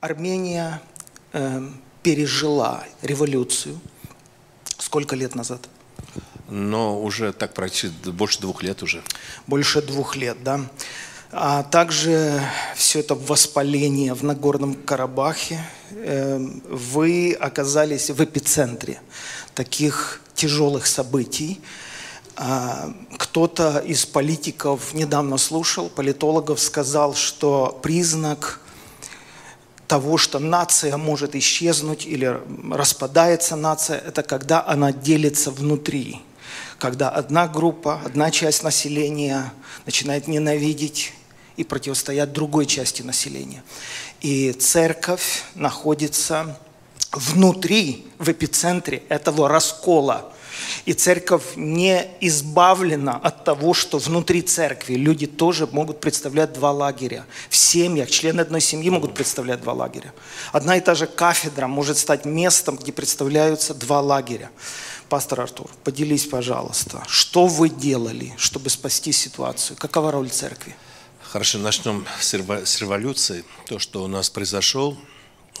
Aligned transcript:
Армения 0.00 0.80
э, 1.34 1.60
пережила 2.02 2.84
революцию 3.02 3.78
сколько 4.78 5.14
лет 5.14 5.34
назад? 5.34 5.68
Но 6.48 6.98
уже 7.02 7.34
так 7.34 7.52
практически 7.52 8.08
больше 8.08 8.40
двух 8.40 8.62
лет 8.62 8.82
уже. 8.82 9.02
Больше 9.46 9.82
двух 9.82 10.16
лет, 10.16 10.42
да. 10.42 10.62
А 11.32 11.64
также 11.64 12.42
все 12.74 13.00
это 13.00 13.14
воспаление 13.14 14.14
в 14.14 14.24
Нагорном 14.24 14.74
Карабахе. 14.74 15.60
Э, 15.90 16.38
вы 16.70 17.36
оказались 17.38 18.08
в 18.08 18.24
эпицентре 18.24 19.02
таких 19.54 20.22
тяжелых 20.34 20.86
событий. 20.86 21.60
А, 22.36 22.94
кто-то 23.18 23.80
из 23.80 24.06
политиков 24.06 24.94
недавно 24.94 25.36
слушал, 25.36 25.90
политологов 25.90 26.58
сказал, 26.58 27.14
что 27.14 27.78
признак 27.82 28.60
того, 29.90 30.18
что 30.18 30.38
нация 30.38 30.96
может 30.96 31.34
исчезнуть 31.34 32.06
или 32.06 32.40
распадается 32.70 33.56
нация, 33.56 33.98
это 33.98 34.22
когда 34.22 34.64
она 34.64 34.92
делится 34.92 35.50
внутри. 35.50 36.22
Когда 36.78 37.10
одна 37.10 37.48
группа, 37.48 38.00
одна 38.04 38.30
часть 38.30 38.62
населения 38.62 39.52
начинает 39.86 40.28
ненавидеть 40.28 41.12
и 41.56 41.64
противостоять 41.64 42.32
другой 42.32 42.66
части 42.66 43.02
населения. 43.02 43.64
И 44.20 44.52
церковь 44.52 45.42
находится 45.56 46.56
внутри, 47.10 48.06
в 48.18 48.28
эпицентре 48.28 49.02
этого 49.08 49.48
раскола. 49.48 50.32
И 50.84 50.92
церковь 50.92 51.56
не 51.56 52.06
избавлена 52.20 53.16
от 53.16 53.44
того, 53.44 53.74
что 53.74 53.98
внутри 53.98 54.42
церкви 54.42 54.94
люди 54.94 55.26
тоже 55.26 55.68
могут 55.70 56.00
представлять 56.00 56.52
два 56.52 56.72
лагеря. 56.72 57.26
В 57.48 57.56
семьях, 57.56 58.10
члены 58.10 58.40
одной 58.40 58.60
семьи 58.60 58.90
могут 58.90 59.14
представлять 59.14 59.60
два 59.60 59.72
лагеря. 59.72 60.12
Одна 60.52 60.76
и 60.76 60.80
та 60.80 60.94
же 60.94 61.06
кафедра 61.06 61.66
может 61.66 61.98
стать 61.98 62.24
местом, 62.24 62.76
где 62.76 62.92
представляются 62.92 63.74
два 63.74 64.00
лагеря. 64.00 64.50
Пастор 65.08 65.40
Артур, 65.40 65.68
поделись, 65.82 66.26
пожалуйста, 66.26 67.02
что 67.08 67.46
вы 67.46 67.68
делали, 67.68 68.32
чтобы 68.36 68.70
спасти 68.70 69.10
ситуацию? 69.10 69.76
Какова 69.76 70.12
роль 70.12 70.30
церкви? 70.30 70.76
Хорошо, 71.20 71.58
начнем 71.58 72.06
с 72.20 72.32
революции. 72.34 73.44
То, 73.66 73.78
что 73.78 74.04
у 74.04 74.06
нас 74.06 74.30
произошло, 74.30 74.96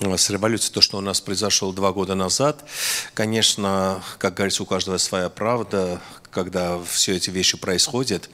с 0.00 0.30
революцией, 0.30 0.72
то, 0.72 0.80
что 0.80 0.98
у 0.98 1.00
нас 1.00 1.20
произошло 1.20 1.72
два 1.72 1.92
года 1.92 2.14
назад, 2.14 2.64
конечно, 3.14 4.02
как 4.18 4.34
говорится, 4.34 4.62
у 4.62 4.66
каждого 4.66 4.96
своя 4.96 5.28
правда, 5.28 6.00
когда 6.30 6.80
все 6.82 7.16
эти 7.16 7.30
вещи 7.30 7.56
происходят. 7.56 8.30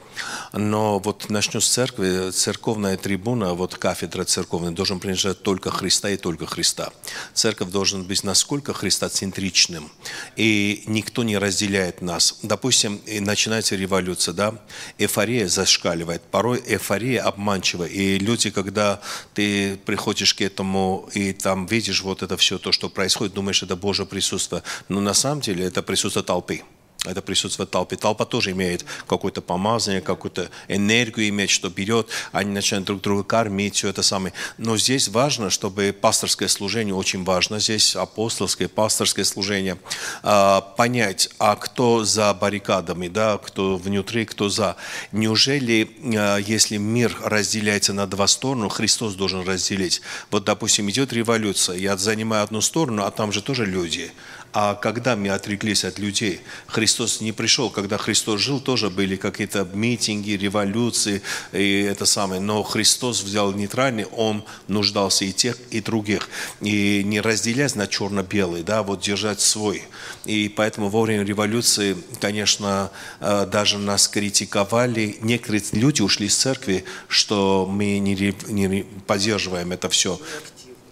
Но 0.53 0.99
вот 0.99 1.29
начну 1.29 1.59
с 1.61 1.67
церкви. 1.67 2.31
Церковная 2.31 2.97
трибуна, 2.97 3.53
вот 3.53 3.75
кафедра 3.75 4.23
церковная, 4.23 4.71
должен 4.71 4.99
принадлежать 4.99 5.41
только 5.43 5.71
Христа 5.71 6.09
и 6.09 6.17
только 6.17 6.45
Христа. 6.45 6.91
Церковь 7.33 7.69
должен 7.69 8.03
быть 8.03 8.23
насколько 8.23 8.73
христоцентричным. 8.73 9.91
И 10.35 10.83
никто 10.85 11.23
не 11.23 11.37
разделяет 11.37 12.01
нас. 12.01 12.39
Допустим, 12.43 13.01
начинается 13.21 13.75
революция, 13.75 14.33
да, 14.33 14.55
эйфория 14.97 15.47
зашкаливает. 15.47 16.21
Порой 16.23 16.63
эйфория 16.65 17.23
обманчива. 17.23 17.85
И 17.85 18.19
люди, 18.19 18.49
когда 18.49 19.01
ты 19.33 19.77
приходишь 19.85 20.33
к 20.33 20.41
этому 20.41 21.09
и 21.13 21.33
там 21.33 21.65
видишь 21.65 22.01
вот 22.01 22.23
это 22.23 22.37
все, 22.37 22.57
то, 22.57 22.71
что 22.71 22.89
происходит, 22.89 23.33
думаешь, 23.33 23.63
это 23.63 23.75
Божье 23.75 24.05
присутствие. 24.05 24.63
Но 24.89 25.01
на 25.01 25.13
самом 25.13 25.41
деле 25.41 25.65
это 25.65 25.81
присутствие 25.81 26.23
толпы 26.23 26.63
это 27.07 27.21
присутствие 27.21 27.67
толпы. 27.67 27.95
Толпа 27.95 28.25
тоже 28.25 28.51
имеет 28.51 28.85
какое-то 29.07 29.41
помазание, 29.41 30.01
какую-то 30.01 30.49
энергию 30.67 31.29
имеет, 31.29 31.49
что 31.49 31.69
берет, 31.69 32.07
они 32.31 32.51
начинают 32.51 32.85
друг 32.87 33.01
друга 33.01 33.23
кормить, 33.23 33.75
все 33.75 33.89
это 33.89 34.03
самое. 34.03 34.33
Но 34.57 34.77
здесь 34.77 35.07
важно, 35.07 35.49
чтобы 35.49 35.95
пасторское 35.99 36.47
служение 36.47 36.93
очень 36.93 37.23
важно, 37.23 37.59
здесь 37.59 37.95
апостольское, 37.95 38.67
пасторское 38.67 39.25
служение, 39.25 39.77
а, 40.23 40.61
понять, 40.61 41.29
а 41.39 41.55
кто 41.55 42.03
за 42.03 42.33
баррикадами, 42.33 43.07
да, 43.07 43.37
кто 43.37 43.77
внутри, 43.77 44.25
кто 44.25 44.49
за. 44.49 44.75
Неужели, 45.11 45.89
а, 46.15 46.37
если 46.37 46.77
мир 46.77 47.15
разделяется 47.23 47.93
на 47.93 48.07
два 48.07 48.27
стороны, 48.27 48.69
Христос 48.69 49.15
должен 49.15 49.47
разделить? 49.47 50.01
Вот, 50.31 50.43
допустим, 50.43 50.89
идет 50.89 51.13
революция, 51.13 51.77
я 51.77 51.97
занимаю 51.97 52.43
одну 52.43 52.61
сторону, 52.61 53.03
а 53.03 53.11
там 53.11 53.31
же 53.31 53.41
тоже 53.41 53.65
люди. 53.65 54.11
А 54.59 54.73
когда 54.73 55.15
мы 55.15 55.29
отреклись 55.29 55.85
от 55.85 55.99
людей, 55.99 56.41
Христос 56.65 57.21
не 57.21 57.31
пришел. 57.31 57.69
Когда 57.69 57.99
Христос 57.99 58.41
жил, 58.41 58.59
тоже 58.59 58.89
были 58.89 59.15
какие-то 59.15 59.69
митинги, 59.71 60.31
революции 60.31 61.21
и 61.51 61.81
это 61.81 62.07
самое. 62.07 62.41
Но 62.41 62.63
Христос 62.63 63.21
взял 63.21 63.51
нейтральный, 63.53 64.05
Он 64.05 64.43
нуждался 64.67 65.25
и 65.25 65.31
тех, 65.31 65.57
и 65.69 65.79
других. 65.79 66.27
И 66.61 67.03
не 67.05 67.21
разделять 67.21 67.75
на 67.75 67.85
черно-белый, 67.85 68.63
да, 68.63 68.81
вот 68.81 69.01
держать 69.01 69.41
свой. 69.41 69.83
И 70.25 70.49
поэтому 70.49 70.89
во 70.89 71.03
время 71.03 71.23
революции, 71.23 71.95
конечно, 72.19 72.89
э, 73.19 73.45
даже 73.45 73.77
нас 73.77 74.07
критиковали. 74.07 75.19
Некоторые 75.21 75.61
люди 75.73 76.01
ушли 76.01 76.25
из 76.25 76.35
церкви, 76.35 76.83
что 77.07 77.69
мы 77.71 77.99
не 77.99 78.85
поддерживаем 79.05 79.71
это 79.71 79.87
все 79.89 80.19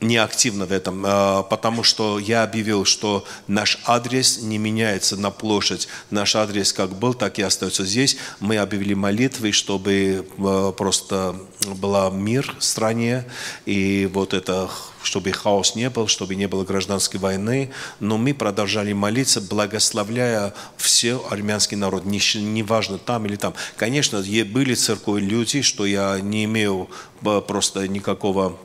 не 0.08 0.18
активно 0.18 0.66
в 0.66 0.72
этом, 0.72 1.04
а, 1.06 1.44
потому 1.44 1.84
что 1.84 2.20
я 2.20 2.44
объявил, 2.44 2.86
что 2.86 3.26
наш 3.48 3.80
адрес 3.86 4.42
не 4.42 4.58
меняется 4.58 5.18
на 5.18 5.32
площадь. 5.32 5.88
Наш 6.12 6.36
адрес 6.36 6.74
как 6.74 6.92
был, 6.92 7.14
так 7.14 7.40
и 7.40 7.42
остается 7.42 7.86
здесь. 7.86 8.18
Мы 8.40 8.58
объявили 8.58 8.94
молитвы, 8.94 9.52
чтобы 9.52 10.28
а, 10.38 10.72
просто 10.72 11.36
был 11.68 12.12
мир 12.12 12.56
в 12.60 12.64
стране, 12.64 13.26
и 13.66 14.10
вот 14.14 14.34
это 14.34 14.70
чтобы 15.06 15.32
хаос 15.32 15.76
не 15.76 15.90
был, 15.90 16.08
чтобы 16.08 16.36
не 16.36 16.48
было 16.48 16.64
гражданской 16.64 17.20
войны, 17.20 17.72
но 18.00 18.18
мы 18.18 18.34
продолжали 18.34 18.92
молиться, 18.92 19.40
благословляя 19.40 20.54
все 20.78 21.24
армянский 21.30 21.78
народ, 21.78 22.06
неважно 22.06 22.94
не 22.94 23.00
там 23.00 23.26
или 23.26 23.36
там. 23.36 23.54
Конечно, 23.78 24.22
были 24.44 24.74
церковь 24.74 25.22
люди, 25.22 25.62
что 25.62 25.86
я 25.86 26.20
не 26.20 26.46
имею 26.46 26.90
а, 27.24 27.42
просто 27.42 27.88
никакого 27.88 28.58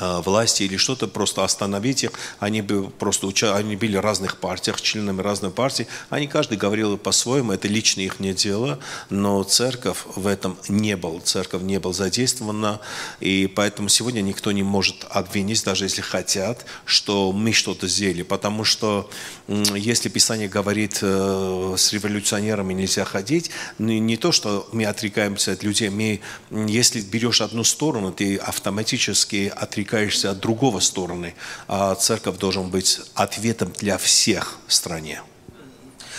власти 0.00 0.62
или 0.62 0.76
что-то, 0.76 1.08
просто 1.08 1.44
остановить 1.44 2.04
их. 2.04 2.12
Они, 2.38 2.62
просто 2.62 3.26
уча... 3.26 3.56
они 3.56 3.76
были 3.76 3.96
в 3.96 4.00
разных 4.00 4.36
партиях, 4.36 4.80
членами 4.80 5.20
разных 5.22 5.54
партий. 5.54 5.86
Они 6.10 6.26
каждый 6.26 6.56
говорил 6.56 6.96
по-своему, 6.96 7.52
это 7.52 7.68
лично 7.68 8.02
их 8.02 8.20
не 8.20 8.32
дело, 8.32 8.78
но 9.10 9.42
церковь 9.42 9.98
в 10.14 10.26
этом 10.26 10.56
не 10.68 10.96
был. 10.96 11.20
Церковь 11.20 11.62
не 11.62 11.80
был 11.80 11.92
задействована, 11.92 12.80
и 13.20 13.46
поэтому 13.46 13.88
сегодня 13.88 14.20
никто 14.20 14.52
не 14.52 14.62
может 14.62 15.06
обвинить, 15.10 15.64
даже 15.64 15.84
если 15.86 16.02
хотят, 16.02 16.64
что 16.84 17.32
мы 17.32 17.52
что-то 17.52 17.88
сделали. 17.88 18.22
Потому 18.22 18.64
что 18.64 19.10
если 19.48 20.08
Писание 20.08 20.48
говорит, 20.48 20.98
э, 21.02 21.74
с 21.76 21.92
революционерами 21.92 22.74
нельзя 22.74 23.04
ходить, 23.04 23.50
не 23.78 24.16
то, 24.16 24.32
что 24.32 24.68
мы 24.72 24.84
отрекаемся 24.84 25.52
от 25.52 25.62
людей, 25.62 25.90
мы, 25.90 26.20
если 26.50 27.00
берешь 27.00 27.40
одну 27.40 27.64
сторону, 27.64 28.12
ты 28.12 28.36
автоматически 28.36 29.52
отрекаешься 29.54 29.87
отрекаешься 29.88 30.30
от 30.30 30.40
другого 30.40 30.80
стороны, 30.80 31.34
а 31.66 31.94
церковь 31.94 32.38
должен 32.38 32.68
быть 32.68 33.00
ответом 33.14 33.72
для 33.72 33.96
всех 33.96 34.58
в 34.66 34.74
стране. 34.74 35.22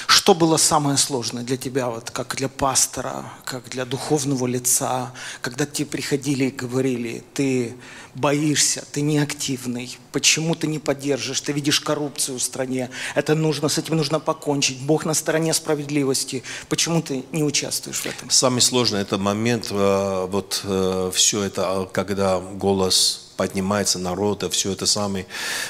Что 0.07 0.33
было 0.33 0.57
самое 0.57 0.97
сложное 0.97 1.43
для 1.43 1.55
тебя, 1.55 1.87
вот, 1.87 2.09
как 2.09 2.35
для 2.35 2.49
пастора, 2.49 3.25
как 3.45 3.69
для 3.69 3.85
духовного 3.85 4.47
лица, 4.47 5.13
когда 5.41 5.65
тебе 5.67 5.85
приходили 5.85 6.45
и 6.45 6.51
говорили, 6.51 7.23
ты 7.35 7.75
боишься, 8.15 8.83
ты 8.91 9.01
неактивный, 9.01 9.99
почему 10.11 10.55
ты 10.55 10.65
не 10.65 10.79
поддержишь, 10.79 11.41
ты 11.41 11.51
видишь 11.51 11.79
коррупцию 11.79 12.39
в 12.39 12.41
стране, 12.41 12.89
это 13.13 13.35
нужно, 13.35 13.69
с 13.69 13.77
этим 13.77 13.97
нужно 13.97 14.19
покончить, 14.19 14.79
Бог 14.81 15.05
на 15.05 15.13
стороне 15.13 15.53
справедливости, 15.53 16.41
почему 16.69 17.03
ты 17.03 17.23
не 17.31 17.43
участвуешь 17.43 17.99
в 17.99 18.05
этом? 18.07 18.31
Самый 18.31 18.61
сложный 18.61 19.01
это 19.01 19.19
момент, 19.19 19.67
э, 19.69 20.27
вот 20.31 20.61
э, 20.63 21.11
все 21.13 21.43
это, 21.43 21.87
когда 21.93 22.39
голос 22.39 23.28
поднимается 23.39 23.99
народ, 23.99 24.43
и 24.43 24.49
все 24.49 24.73
это 24.73 24.85
самое, 24.85 25.25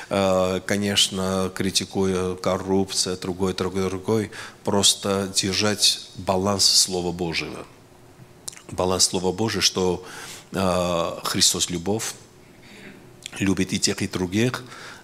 э, 0.09 0.59
конечно, 0.65 1.51
критикуя 1.53 2.33
коррупция, 2.33 3.15
другой, 3.15 3.53
другой, 3.53 3.83
другой, 3.83 4.31
просто 4.63 5.31
держать 5.35 6.01
баланс 6.15 6.65
Слова 6.65 7.11
Божьего. 7.11 7.67
Баланс 8.71 9.03
Слова 9.03 9.31
Божьего, 9.31 9.61
что 9.61 10.03
э, 10.51 11.11
Христос 11.25 11.69
любовь, 11.69 12.15
любит 13.37 13.71
и 13.71 13.79
тех, 13.79 14.01
и 14.01 14.07
других, 14.07 14.63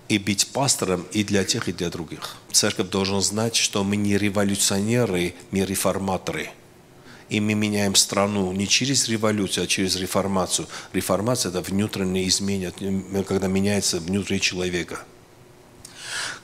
и 0.09 0.18
быть 0.18 0.47
пастором 0.47 1.06
и 1.11 1.23
для 1.23 1.44
тех, 1.44 1.69
и 1.69 1.71
для 1.71 1.91
других. 1.91 2.35
Церковь 2.51 2.89
должна 2.89 3.21
знать, 3.21 3.56
что 3.56 3.83
мы 3.83 3.95
не 3.95 4.18
революционеры, 4.18 5.35
мы 5.51 5.59
реформаторы– 5.59 6.50
и 7.30 7.39
мы 7.39 7.54
меняем 7.54 7.95
страну 7.95 8.51
не 8.51 8.68
через 8.68 9.07
революцию, 9.07 9.63
а 9.63 9.68
через 9.68 9.95
реформацию. 9.95 10.68
Реформация– 10.94 11.50
это 11.51 11.62
внутреннее 11.62 12.27
изменение, 12.27 12.72
когда 13.24 13.48
меняется 13.48 14.00
внутри 14.00 14.39
человека. 14.39 15.00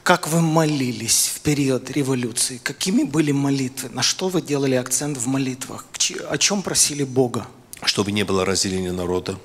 Как 0.04 0.28
вы 0.28 0.42
молились 0.42 1.32
в 1.36 1.42
период 1.42 1.92
революции? 1.92 2.60
Какими 2.64 3.04
были 3.04 3.32
молитвы? 3.32 3.90
На 3.90 4.02
что 4.02 4.30
вы 4.30 4.42
делали 4.42 4.74
акцент 4.74 5.18
в 5.18 5.28
молитвах? 5.28 5.86
О 6.28 6.38
чем 6.38 6.64
просили 6.64 7.04
Бога? 7.04 7.48
Чтобы 7.84 8.12
не 8.12 8.24
было 8.24 8.44
разделения 8.44 8.92
народа, 8.92 9.38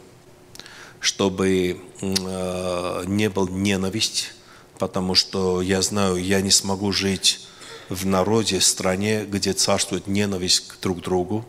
чтобы 1.00 1.78
э, 2.00 3.04
не 3.06 3.28
был 3.28 3.48
ненависть, 3.48 4.32
потому 4.78 5.14
что 5.14 5.60
я 5.60 5.82
знаю, 5.82 6.16
я 6.16 6.40
не 6.40 6.50
смогу 6.50 6.90
жить 6.90 7.46
в 7.88 8.06
народе, 8.06 8.58
в 8.58 8.64
стране, 8.64 9.24
где 9.24 9.52
царствует 9.52 10.06
ненависть 10.06 10.68
к 10.68 10.80
друг 10.80 11.00
другу. 11.00 11.44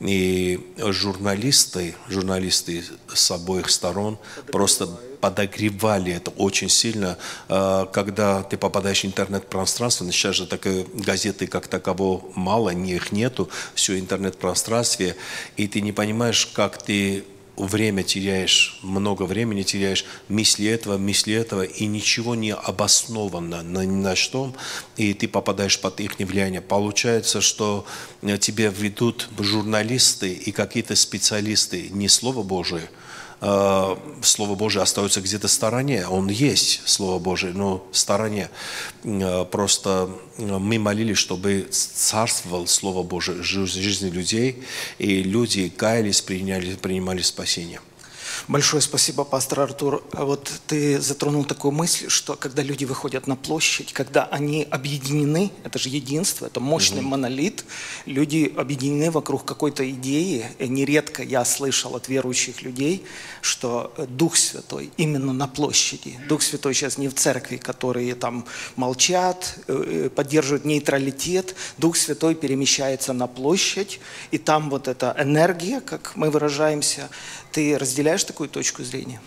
И 0.00 0.60
журналисты, 0.78 1.96
журналисты 2.08 2.84
с 3.12 3.30
обоих 3.32 3.68
сторон 3.68 4.16
просто 4.52 4.88
подогревали 5.20 6.12
это 6.12 6.30
очень 6.30 6.68
сильно. 6.68 7.18
Э, 7.48 7.86
когда 7.92 8.42
ты 8.42 8.56
попадаешь 8.56 9.02
в 9.02 9.06
интернет-пространство, 9.06 10.10
сейчас 10.12 10.36
же 10.36 10.46
такой 10.46 10.86
газеты 10.94 11.46
как 11.46 11.66
таково 11.66 12.22
мало, 12.34 12.70
их 12.70 13.12
нету, 13.12 13.48
все 13.74 13.98
интернет-пространстве, 13.98 15.16
и 15.56 15.66
ты 15.66 15.80
не 15.80 15.92
понимаешь, 15.92 16.46
как 16.46 16.82
ты 16.82 17.24
время 17.66 18.02
теряешь, 18.02 18.78
много 18.82 19.24
времени 19.24 19.62
теряешь, 19.62 20.04
мысли 20.28 20.66
этого, 20.66 20.98
мысли 20.98 21.34
этого, 21.34 21.62
и 21.62 21.86
ничего 21.86 22.34
не 22.34 22.54
обосновано 22.54 23.62
на, 23.62 23.82
на 23.82 24.16
что, 24.16 24.54
и 24.96 25.14
ты 25.14 25.28
попадаешь 25.28 25.80
под 25.80 26.00
их 26.00 26.18
влияние. 26.18 26.60
Получается, 26.60 27.40
что 27.40 27.84
э, 28.22 28.38
тебе 28.38 28.72
ведут 28.76 29.28
журналисты 29.38 30.32
и 30.32 30.52
какие-то 30.52 30.94
специалисты 30.96 31.88
не 31.90 32.08
Слово 32.08 32.42
Божие, 32.42 32.88
Слово 33.40 34.54
Божие 34.56 34.82
остается 34.82 35.20
где-то 35.20 35.46
в 35.46 35.50
стороне. 35.50 36.06
Он 36.08 36.28
есть, 36.28 36.82
Слово 36.86 37.18
Божие, 37.20 37.52
но 37.52 37.86
в 37.92 37.96
стороне. 37.96 38.50
Э, 39.04 39.44
просто 39.44 40.10
э, 40.38 40.58
мы 40.58 40.78
молились, 40.78 41.18
чтобы 41.18 41.68
царствовал 41.70 42.66
Слово 42.66 43.04
Божие 43.04 43.38
в 43.38 43.44
жизни 43.44 44.10
людей, 44.10 44.62
и 44.98 45.22
люди 45.22 45.68
каялись, 45.68 46.20
приняли, 46.20 46.74
принимали 46.74 47.22
спасение. 47.22 47.80
Большое 48.48 48.80
спасибо, 48.80 49.24
пастор 49.24 49.60
Артур. 49.60 50.02
А 50.12 50.24
вот 50.24 50.50
ты 50.66 50.98
затронул 51.02 51.44
такую 51.44 51.70
мысль, 51.72 52.08
что 52.08 52.34
когда 52.34 52.62
люди 52.62 52.86
выходят 52.86 53.26
на 53.26 53.36
площадь, 53.36 53.92
когда 53.92 54.24
они 54.24 54.66
объединены, 54.70 55.52
это 55.64 55.78
же 55.78 55.90
единство, 55.90 56.46
это 56.46 56.58
мощный 56.58 57.00
угу. 57.00 57.08
монолит, 57.08 57.66
люди 58.06 58.50
объединены 58.56 59.10
вокруг 59.10 59.44
какой-то 59.44 59.88
идеи. 59.90 60.46
И 60.58 60.66
нередко 60.66 61.22
я 61.22 61.44
слышал 61.44 61.94
от 61.94 62.08
верующих 62.08 62.62
людей, 62.62 63.04
что 63.42 63.92
Дух 64.08 64.34
Святой 64.36 64.92
именно 64.96 65.34
на 65.34 65.46
площади. 65.46 66.18
Дух 66.26 66.40
Святой 66.40 66.72
сейчас 66.72 66.96
не 66.96 67.08
в 67.08 67.14
церкви, 67.14 67.58
которые 67.58 68.14
там 68.14 68.46
молчат, 68.76 69.58
э, 69.66 70.06
э, 70.06 70.08
поддерживают 70.08 70.64
нейтралитет. 70.64 71.54
Дух 71.76 71.98
Святой 71.98 72.34
перемещается 72.34 73.12
на 73.12 73.26
площадь, 73.26 74.00
и 74.30 74.38
там 74.38 74.70
вот 74.70 74.88
эта 74.88 75.14
энергия, 75.18 75.82
как 75.82 76.16
мы 76.16 76.30
выражаемся, 76.30 77.10
ты 77.52 77.76
разделяешь 77.76 78.24
такую 78.24 78.37
точку 78.46 78.84
зрения? 78.84 79.20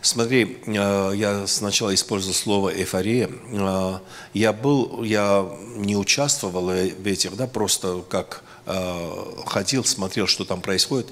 Смотри, 0.00 0.58
э, 0.66 1.12
я 1.14 1.46
сначала 1.46 1.92
использовал 1.94 2.34
слово 2.34 2.74
эйфория. 2.74 3.28
Э, 3.50 3.98
я 4.34 4.52
был, 4.52 5.02
я 5.02 5.48
не 5.76 5.96
участвовал 5.96 6.66
в 6.66 7.06
этих, 7.06 7.36
да, 7.36 7.46
просто 7.46 8.02
как 8.08 8.44
ходил, 8.64 9.84
смотрел, 9.84 10.26
что 10.26 10.44
там 10.44 10.60
происходит, 10.60 11.08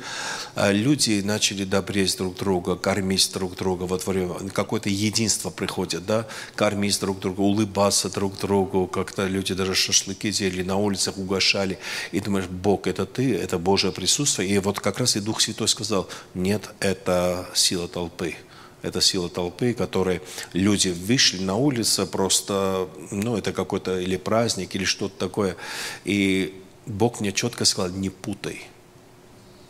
э, 0.54 0.72
люди 0.72 1.20
начали 1.24 1.64
добреть 1.64 2.16
друг 2.16 2.36
друга, 2.36 2.76
кормить 2.76 3.30
друг 3.34 3.56
друга, 3.56 3.84
вот 3.84 4.04
какое-то 4.52 4.88
единство 4.88 5.50
приходит, 5.50 6.06
да, 6.06 6.26
кормить 6.54 7.00
друг 7.00 7.18
друга, 7.18 7.40
улыбаться 7.40 8.08
друг 8.08 8.38
другу, 8.38 8.86
как-то 8.86 9.26
люди 9.26 9.54
даже 9.54 9.74
шашлыки 9.74 10.30
делали, 10.30 10.62
на 10.62 10.76
улицах 10.76 11.18
угощали, 11.18 11.78
и 12.12 12.20
думаешь, 12.20 12.46
Бог, 12.46 12.86
это 12.86 13.04
ты, 13.04 13.34
это 13.34 13.58
Божье 13.58 13.90
присутствие, 13.90 14.48
и 14.48 14.58
вот 14.58 14.78
как 14.78 15.00
раз 15.00 15.16
и 15.16 15.20
Дух 15.20 15.40
Святой 15.40 15.66
сказал, 15.66 16.08
нет, 16.34 16.70
это 16.78 17.48
сила 17.54 17.88
толпы, 17.88 18.36
это 18.82 19.00
сила 19.00 19.28
толпы, 19.28 19.74
которые 19.74 20.22
люди 20.52 20.88
вышли 20.88 21.42
на 21.42 21.56
улицу 21.56 22.06
просто, 22.06 22.88
ну, 23.10 23.36
это 23.36 23.52
какой-то 23.52 23.98
или 23.98 24.16
праздник, 24.16 24.74
или 24.74 24.84
что-то 24.84 25.18
такое. 25.18 25.56
И 26.04 26.54
Бог 26.90 27.20
мне 27.20 27.32
четко 27.32 27.64
сказал, 27.64 27.90
не 27.90 28.10
путай, 28.10 28.62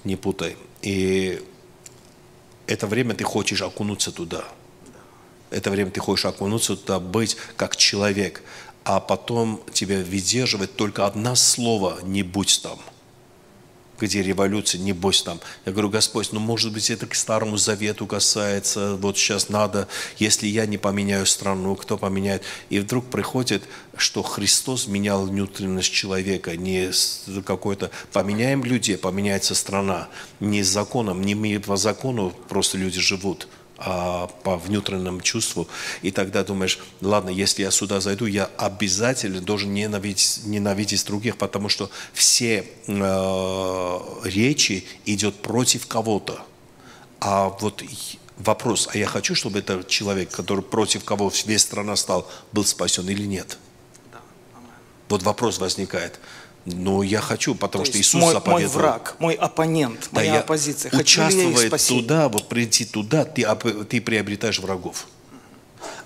не 0.04 0.16
путай. 0.16 0.56
И 0.82 1.42
это 2.66 2.86
время 2.86 3.14
ты 3.14 3.24
хочешь 3.24 3.62
окунуться 3.62 4.10
туда. 4.10 4.44
Это 5.50 5.70
время 5.70 5.90
ты 5.90 6.00
хочешь 6.00 6.24
окунуться 6.24 6.76
туда, 6.76 6.98
быть 6.98 7.36
как 7.56 7.76
человек. 7.76 8.42
А 8.84 9.00
потом 9.00 9.62
тебя 9.72 9.98
выдерживает 9.98 10.74
только 10.76 11.06
одно 11.06 11.34
слово 11.34 11.98
«не 12.02 12.22
будь 12.22 12.62
там» 12.62 12.78
где 14.00 14.22
революция, 14.22 14.80
небось 14.80 15.22
там. 15.22 15.40
Я 15.66 15.72
говорю, 15.72 15.90
Господь, 15.90 16.32
ну 16.32 16.40
может 16.40 16.72
быть 16.72 16.90
это 16.90 17.06
к 17.06 17.14
Старому 17.14 17.56
Завету 17.56 18.06
касается, 18.06 18.96
вот 18.96 19.18
сейчас 19.18 19.48
надо, 19.48 19.88
если 20.18 20.46
я 20.46 20.66
не 20.66 20.78
поменяю 20.78 21.26
страну, 21.26 21.76
кто 21.76 21.98
поменяет? 21.98 22.42
И 22.70 22.78
вдруг 22.78 23.06
приходит, 23.06 23.62
что 23.96 24.22
Христос 24.22 24.86
менял 24.86 25.26
внутренность 25.26 25.92
человека, 25.92 26.56
не 26.56 26.90
какой-то, 27.44 27.90
поменяем 28.12 28.64
людей, 28.64 28.96
поменяется 28.96 29.54
страна, 29.54 30.08
не 30.40 30.62
законом, 30.62 31.22
не 31.22 31.58
по 31.58 31.76
закону 31.76 32.34
просто 32.48 32.78
люди 32.78 33.00
живут– 33.00 33.48
а, 33.82 34.26
по 34.42 34.58
внутреннему 34.58 35.22
чувству. 35.22 35.66
И 36.02 36.10
тогда 36.10 36.44
думаешь, 36.44 36.78
ладно, 37.00 37.30
если 37.30 37.62
я 37.62 37.70
сюда 37.70 38.00
зайду, 38.00 38.26
я 38.26 38.50
обязательно 38.58 39.40
должен 39.40 39.72
ненавидеть, 39.72 40.40
ненавидеть 40.44 41.06
других, 41.06 41.38
потому 41.38 41.70
что 41.70 41.90
все 42.12 42.66
э, 42.86 43.98
речи 44.24 44.84
идет 45.06 45.40
против 45.40 45.86
кого-то. 45.86 46.42
А 47.20 47.48
вот 47.60 47.82
вопрос, 48.36 48.86
а 48.92 48.98
я 48.98 49.06
хочу, 49.06 49.34
чтобы 49.34 49.60
этот 49.60 49.88
человек, 49.88 50.30
который 50.30 50.62
против 50.62 51.02
кого 51.04 51.32
весь 51.46 51.62
страна 51.62 51.96
стал, 51.96 52.30
был 52.52 52.66
спасен 52.66 53.08
или 53.08 53.24
нет? 53.24 53.56
Вот 55.08 55.22
вопрос 55.22 55.58
возникает. 55.58 56.20
Ну, 56.66 57.02
я 57.02 57.20
хочу, 57.20 57.54
потому 57.54 57.84
То 57.84 57.90
что 57.90 58.00
Иисус 58.00 58.20
мой, 58.20 58.32
заповедовал. 58.34 58.74
Мой 58.74 58.82
враг, 58.82 59.16
мой 59.18 59.34
оппонент, 59.34 60.08
да, 60.12 60.20
моя 60.20 60.40
оппозиция. 60.40 60.90
Хочу 60.90 61.22
участвуя 61.22 61.70
туда, 61.70 62.28
вот 62.28 62.48
прийти 62.48 62.84
туда, 62.84 63.24
ты, 63.24 63.46
ты 63.84 64.00
приобретаешь 64.00 64.58
врагов. 64.58 65.06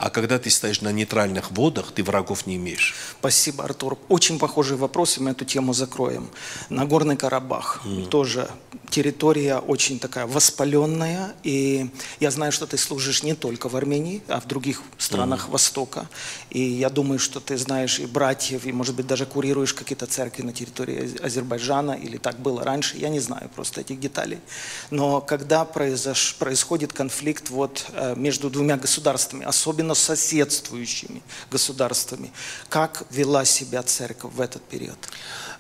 А 0.05 0.11
когда 0.11 0.39
ты 0.39 0.51
стоишь 0.51 0.83
на 0.83 0.93
нейтральных 0.93 1.51
водах, 1.51 1.91
ты 1.91 2.05
врагов 2.05 2.47
не 2.47 2.57
имеешь. 2.57 2.95
Спасибо, 3.21 3.65
Артур. 3.65 3.97
Очень 4.11 4.39
похожий 4.39 4.77
вопрос, 4.77 5.17
и 5.17 5.23
мы 5.23 5.31
эту 5.31 5.47
тему 5.47 5.73
закроем. 5.73 6.29
Нагорный 6.69 7.17
Карабах. 7.17 7.81
Mm. 7.87 8.09
Тоже 8.09 8.51
территория 8.91 9.57
очень 9.57 9.99
такая 9.99 10.27
воспаленная. 10.27 11.35
И 11.43 11.89
я 12.21 12.31
знаю, 12.31 12.53
что 12.53 12.67
ты 12.67 12.77
служишь 12.77 13.23
не 13.23 13.35
только 13.35 13.71
в 13.71 13.77
Армении, 13.77 14.21
а 14.29 14.41
в 14.41 14.47
других 14.47 14.83
странах 14.99 15.47
mm. 15.49 15.53
Востока. 15.53 16.07
И 16.51 16.61
я 16.61 16.91
думаю, 16.91 17.19
что 17.19 17.41
ты 17.41 17.57
знаешь 17.57 17.99
и 17.99 18.05
братьев, 18.05 18.67
и, 18.67 18.73
может 18.73 18.95
быть, 18.95 19.07
даже 19.07 19.25
курируешь 19.25 19.73
какие-то 19.73 20.07
церкви 20.07 20.43
на 20.43 20.53
территории 20.53 21.19
Азербайджана, 21.25 21.93
или 21.93 22.19
так 22.19 22.39
было 22.41 22.63
раньше. 22.63 22.99
Я 22.99 23.09
не 23.09 23.21
знаю 23.21 23.49
просто 23.55 23.81
этих 23.81 24.01
деталей. 24.01 24.39
Но 24.91 25.23
когда 25.23 25.65
произош... 25.65 26.35
происходит 26.39 26.93
конфликт 26.93 27.49
вот, 27.49 27.87
э, 27.95 28.15
между 28.17 28.51
двумя 28.51 28.77
государствами, 28.77 29.47
особенно 29.47 29.94
особенно 29.95 30.15
соседствующими 30.15 31.23
государствами. 31.51 32.31
Как 32.69 33.05
вела 33.11 33.45
себя 33.45 33.83
церковь 33.83 34.33
в 34.35 34.41
этот 34.41 34.63
период? 34.63 34.99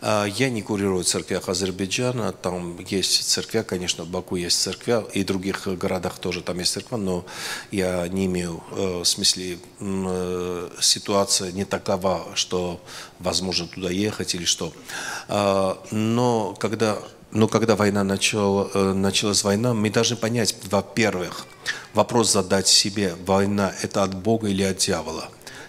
А, 0.01 0.27
я 0.27 0.51
не 0.51 0.63
курирую 0.63 1.05
церквях 1.05 1.49
Азербайджана. 1.49 2.33
Там 2.33 2.79
есть 2.91 3.29
церквя, 3.29 3.63
конечно, 3.63 4.05
в 4.05 4.09
Баку 4.09 4.37
есть 4.37 4.61
церквя, 4.61 5.05
и 5.15 5.23
в 5.23 5.27
других 5.27 5.67
городах 5.79 6.19
тоже 6.19 6.43
там 6.43 6.59
есть 6.59 6.73
церква, 6.73 6.99
но 6.99 7.25
я 7.73 8.09
не 8.09 8.27
имею, 8.27 8.63
э, 8.73 9.03
в 9.03 9.05
смысле, 9.05 9.59
э, 9.81 10.71
ситуация 10.81 11.53
не 11.53 11.65
такова, 11.65 12.27
что 12.35 12.81
возможно 13.21 13.67
туда 13.67 13.91
ехать 13.91 14.35
или 14.35 14.45
что. 14.45 14.73
А, 15.29 15.77
но 15.91 16.55
когда 16.61 16.99
но 17.35 17.49
когда 17.49 17.75
война 17.75 18.05
начала, 18.05 18.71
э, 18.75 18.93
началась 18.93 19.43
война, 19.43 19.75
мы 19.75 19.91
должны 19.91 20.17
понять, 20.17 20.55
во-первых, 20.71 21.47
вопрос 21.95 22.33
задать 22.33 22.69
себе, 22.69 23.15
война 23.27 23.73
это 23.83 24.03
от 24.03 24.15
Бога 24.15 24.49
или 24.49 24.63
от 24.63 24.79
дьявола. 24.79 25.29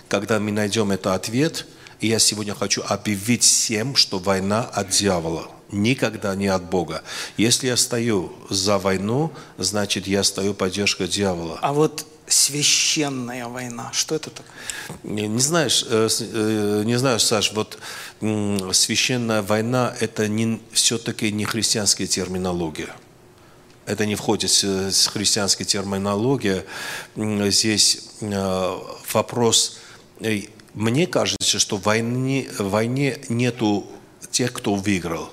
Когда 0.10 0.40
мы 0.40 0.52
найдем 0.52 0.92
этот 0.92 1.08
ответ, 1.08 1.66
и 2.00 2.08
я 2.08 2.20
сегодня 2.20 2.54
хочу 2.54 2.84
объявить 2.88 3.44
всем, 3.44 3.96
что 3.96 4.20
война 4.20 4.64
от 4.64 4.90
дьявола, 4.90 5.48
никогда 5.72 6.36
не 6.36 6.48
от 6.48 6.64
Бога. 6.64 7.04
Если 7.38 7.68
я 7.68 7.78
стою 7.78 8.34
за 8.50 8.78
войну, 8.78 9.32
значит 9.58 10.08
я 10.08 10.24
стою 10.24 10.54
поддержкой 10.54 11.08
дьявола. 11.08 11.60
А 11.62 11.74
вот 11.74 12.06
священная 12.28 13.48
война. 13.48 13.92
Что 13.94 14.16
это 14.16 14.30
такое? 14.30 14.52
Не, 15.04 15.28
не 15.28 15.40
знаешь, 15.40 15.86
э, 15.88 16.08
э, 16.20 16.84
не 16.86 16.98
знаешь, 16.98 17.24
Саш, 17.24 17.54
вот 17.54 17.78
священная 18.74 19.42
война 19.42 19.96
это 20.00 20.28
не, 20.28 20.62
все-таки 20.72 21.32
не 21.32 21.46
христианская 21.46 22.08
терминология. 22.08 22.96
Это 23.86 24.06
не 24.06 24.16
входит 24.16 24.50
с 24.50 25.08
христианской 25.08 25.66
терминологией. 25.66 26.64
Здесь 27.52 28.10
э, 28.20 28.80
вопрос. 29.14 29.78
Мне 30.74 31.08
кажется, 31.08 31.60
что 31.60 31.78
в 31.78 31.84
войне, 31.84 32.48
в 32.58 32.70
войне 32.70 33.20
нету 33.30 33.88
тех, 34.32 34.52
кто 34.54 34.76
выиграл. 34.76 35.30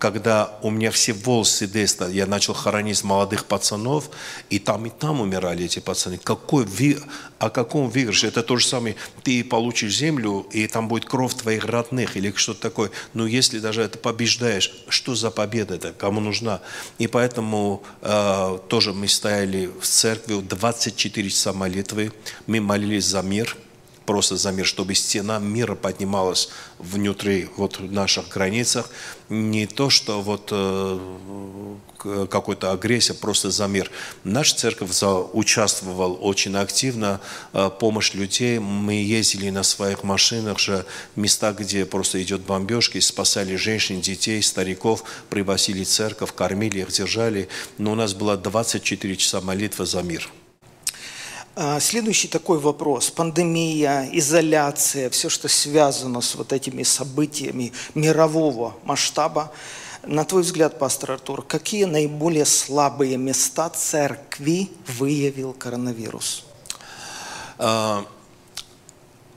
Когда 0.00 0.58
у 0.62 0.70
меня 0.70 0.90
все 0.90 1.12
волосы 1.12 1.66
деста, 1.66 2.08
я 2.08 2.26
начал 2.26 2.54
хоронить 2.54 3.04
молодых 3.04 3.44
пацанов, 3.44 4.10
и 4.48 4.58
там, 4.58 4.86
и 4.86 4.90
там 4.90 5.20
умирали 5.20 5.66
эти 5.66 5.78
пацаны. 5.78 6.18
Какой 6.18 6.64
ви... 6.64 6.98
О 7.38 7.48
каком 7.48 7.88
выигрыше? 7.88 8.26
Это 8.26 8.42
то 8.42 8.56
же 8.56 8.66
самое, 8.66 8.96
ты 9.22 9.44
получишь 9.44 9.96
землю, 9.96 10.46
и 10.52 10.66
там 10.66 10.88
будет 10.88 11.04
кровь 11.04 11.34
твоих 11.34 11.64
родных, 11.64 12.16
или 12.16 12.32
что-то 12.34 12.60
такое. 12.60 12.90
Но 13.14 13.26
если 13.26 13.58
даже 13.60 13.82
это 13.82 13.98
побеждаешь, 13.98 14.72
что 14.88 15.14
за 15.14 15.30
победа 15.30 15.74
это, 15.74 15.92
кому 15.92 16.20
нужна? 16.20 16.60
И 16.98 17.06
поэтому 17.06 17.82
э, 18.02 18.58
тоже 18.68 18.92
мы 18.92 19.06
стояли 19.06 19.70
в 19.80 19.86
церкви 19.86 20.40
24 20.40 21.30
часа 21.30 21.52
молитвы, 21.52 22.12
мы 22.46 22.60
молились 22.60 23.04
за 23.04 23.22
мир– 23.22 23.56
просто 24.10 24.36
за 24.36 24.50
мир, 24.50 24.66
чтобы 24.66 24.96
стена 24.96 25.38
мира 25.38 25.76
поднималась 25.76 26.48
внутри 26.80 27.48
вот 27.56 27.78
наших 27.78 28.28
границах. 28.28 28.90
Не 29.28 29.68
то, 29.68 29.88
что 29.88 30.20
вот 30.20 30.48
э, 30.50 30.98
какой-то 32.28 32.72
агрессия, 32.72 33.14
просто 33.14 33.52
за 33.52 33.68
мир. 33.68 33.88
Наша 34.24 34.56
церковь 34.56 34.90
участвовала 35.32 36.12
очень 36.12 36.56
активно, 36.56 37.20
э, 37.52 37.70
помощь 37.78 38.12
людей. 38.14 38.58
Мы 38.58 38.94
ездили 38.94 39.48
на 39.50 39.62
своих 39.62 40.02
машинах 40.02 40.58
же 40.58 40.84
места, 41.14 41.52
где 41.52 41.86
просто 41.86 42.20
идет 42.20 42.40
бомбежки, 42.40 42.98
спасали 42.98 43.54
женщин, 43.54 44.00
детей, 44.00 44.42
стариков, 44.42 45.04
привозили 45.28 45.84
церковь, 45.84 46.34
кормили 46.34 46.80
их, 46.80 46.88
держали. 46.88 47.48
Но 47.78 47.92
у 47.92 47.94
нас 47.94 48.14
было 48.14 48.36
24 48.36 49.14
часа 49.14 49.40
молитвы 49.40 49.86
за 49.86 50.02
мир. 50.02 50.28
А, 51.56 51.80
следующий 51.80 52.28
такой 52.28 52.58
вопрос. 52.58 53.10
Пандемия, 53.10 54.08
изоляция, 54.12 55.10
все, 55.10 55.28
что 55.28 55.48
связано 55.48 56.20
с 56.20 56.34
вот 56.34 56.52
этими 56.52 56.82
событиями 56.82 57.72
мирового 57.94 58.74
масштаба. 58.84 59.52
На 60.06 60.24
твой 60.24 60.42
взгляд, 60.42 60.78
пастор 60.78 61.12
Артур, 61.12 61.42
какие 61.42 61.84
наиболее 61.84 62.46
слабые 62.46 63.16
места 63.16 63.68
церкви 63.68 64.70
выявил 64.86 65.52
коронавирус? 65.52 66.44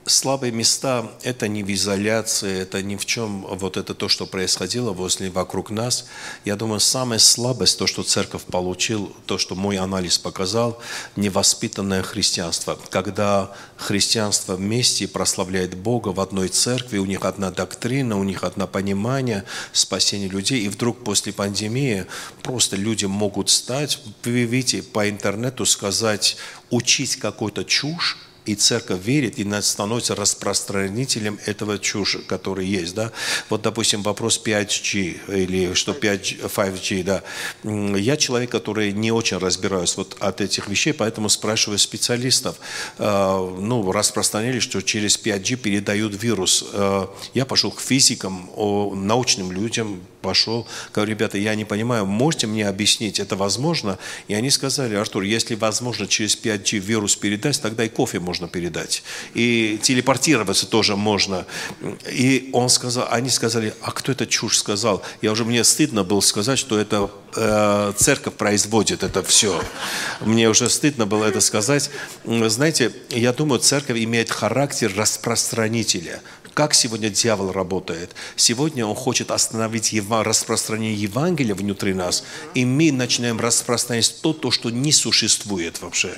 Слабые 0.06 0.52
места– 0.52 1.10
это 1.22 1.48
не 1.48 1.62
в 1.62 1.72
изоляции, 1.72 2.60
это 2.60 2.82
ни 2.82 2.96
в 2.96 3.06
чем, 3.06 3.40
вот 3.40 3.78
это 3.78 3.94
то, 3.94 4.10
что 4.10 4.26
происходило 4.26 4.92
возле, 4.92 5.30
вокруг 5.30 5.70
нас. 5.70 6.04
Я 6.44 6.56
думаю, 6.56 6.80
самая 6.80 7.18
слабость, 7.18 7.78
то, 7.78 7.86
что 7.86 8.02
церковь 8.02 8.42
получил, 8.42 9.16
то, 9.24 9.38
что 9.38 9.54
мой 9.54 9.78
анализ 9.78 10.18
показал, 10.18 10.78
невоспитанное 11.16 12.02
христианство. 12.02 12.78
Когда 12.90 13.56
христианство 13.78 14.56
вместе 14.56 15.08
прославляет 15.08 15.74
Бога 15.74 16.08
в 16.08 16.20
одной 16.20 16.48
церкви, 16.48 16.98
у 16.98 17.06
них 17.06 17.24
одна 17.24 17.50
доктрина, 17.50 18.18
у 18.18 18.24
них 18.24 18.44
одно 18.44 18.66
понимание 18.66 19.44
спасения 19.72 20.28
людей, 20.28 20.64
и 20.64 20.68
вдруг 20.68 21.02
после 21.02 21.32
пандемии 21.32 22.04
просто 22.42 22.76
люди 22.76 23.06
могут 23.06 23.48
стать, 23.48 23.98
вы 24.22 24.44
видите, 24.44 24.82
по 24.82 25.08
интернету 25.08 25.64
сказать, 25.64 26.36
учить 26.68 27.16
какую-то 27.16 27.64
чушь, 27.64 28.18
и 28.46 28.54
церковь 28.54 29.02
верит, 29.04 29.38
и 29.38 29.62
становится 29.62 30.14
распространителем 30.14 31.38
этого 31.46 31.78
чушь, 31.78 32.18
который 32.26 32.66
есть. 32.66 32.94
Да? 32.94 33.12
Вот, 33.48 33.62
допустим, 33.62 34.02
вопрос 34.02 34.40
5G 34.44 35.42
или 35.42 35.74
что 35.74 35.94
5, 35.94 36.36
5G. 36.42 37.02
Да. 37.04 37.22
Я 37.98 38.16
человек, 38.16 38.50
который 38.50 38.92
не 38.92 39.12
очень 39.12 39.38
разбираюсь 39.38 39.96
вот 39.96 40.16
от 40.20 40.40
этих 40.40 40.68
вещей, 40.68 40.92
поэтому 40.92 41.28
спрашиваю 41.28 41.78
специалистов. 41.78 42.56
А, 42.98 43.38
ну, 43.38 43.90
распространили, 43.92 44.60
что 44.60 44.82
через 44.82 45.18
5G 45.18 45.56
передают 45.56 46.22
вирус. 46.22 46.64
А, 46.72 47.14
я 47.32 47.46
пошел 47.46 47.70
к 47.70 47.80
физикам, 47.80 48.50
научным 48.56 49.52
людям, 49.52 50.00
пошел, 50.24 50.66
говорю, 50.94 51.10
ребята, 51.10 51.36
я 51.36 51.54
не 51.54 51.66
понимаю, 51.66 52.06
можете 52.06 52.46
мне 52.46 52.66
объяснить, 52.66 53.20
это 53.20 53.36
возможно? 53.36 53.98
И 54.26 54.34
они 54.34 54.50
сказали, 54.50 54.94
Артур, 54.94 55.22
если 55.22 55.54
возможно 55.54 56.06
через 56.06 56.34
5G 56.34 56.78
вирус 56.78 57.14
передать, 57.14 57.60
тогда 57.60 57.84
и 57.84 57.90
кофе 57.90 58.20
можно 58.20 58.48
передать. 58.48 59.02
И 59.34 59.78
телепортироваться 59.82 60.66
тоже 60.66 60.96
можно. 60.96 61.44
И 62.10 62.48
он 62.54 62.70
сказал, 62.70 63.06
они 63.10 63.28
сказали, 63.28 63.74
а 63.82 63.92
кто 63.92 64.12
это 64.12 64.26
чушь 64.26 64.56
сказал? 64.56 65.02
Я 65.20 65.32
уже, 65.32 65.44
мне 65.44 65.62
стыдно 65.62 66.04
было 66.04 66.20
сказать, 66.20 66.58
что 66.58 66.78
это 66.78 67.10
э, 67.36 67.92
церковь 67.96 68.34
производит 68.34 69.02
это 69.02 69.22
все. 69.22 69.62
Мне 70.20 70.48
уже 70.48 70.70
стыдно 70.70 71.04
было 71.04 71.26
это 71.26 71.40
сказать. 71.40 71.90
Знаете, 72.24 72.92
я 73.10 73.34
думаю, 73.34 73.60
церковь 73.60 73.98
имеет 73.98 74.30
характер 74.30 74.90
распространителя. 74.96 76.22
Как 76.54 76.72
сегодня 76.72 77.10
дьявол 77.10 77.50
работает? 77.50 78.14
Сегодня 78.36 78.86
он 78.86 78.94
хочет 78.94 79.32
остановить 79.32 79.92
распространение 80.08 80.94
Евангелия 80.94 81.56
внутри 81.56 81.94
нас, 81.94 82.22
и 82.54 82.64
мы 82.64 82.92
начинаем 82.92 83.40
распространять 83.40 84.20
то, 84.22 84.32
то, 84.32 84.52
что 84.52 84.70
не 84.70 84.92
существует 84.92 85.82
вообще. 85.82 86.14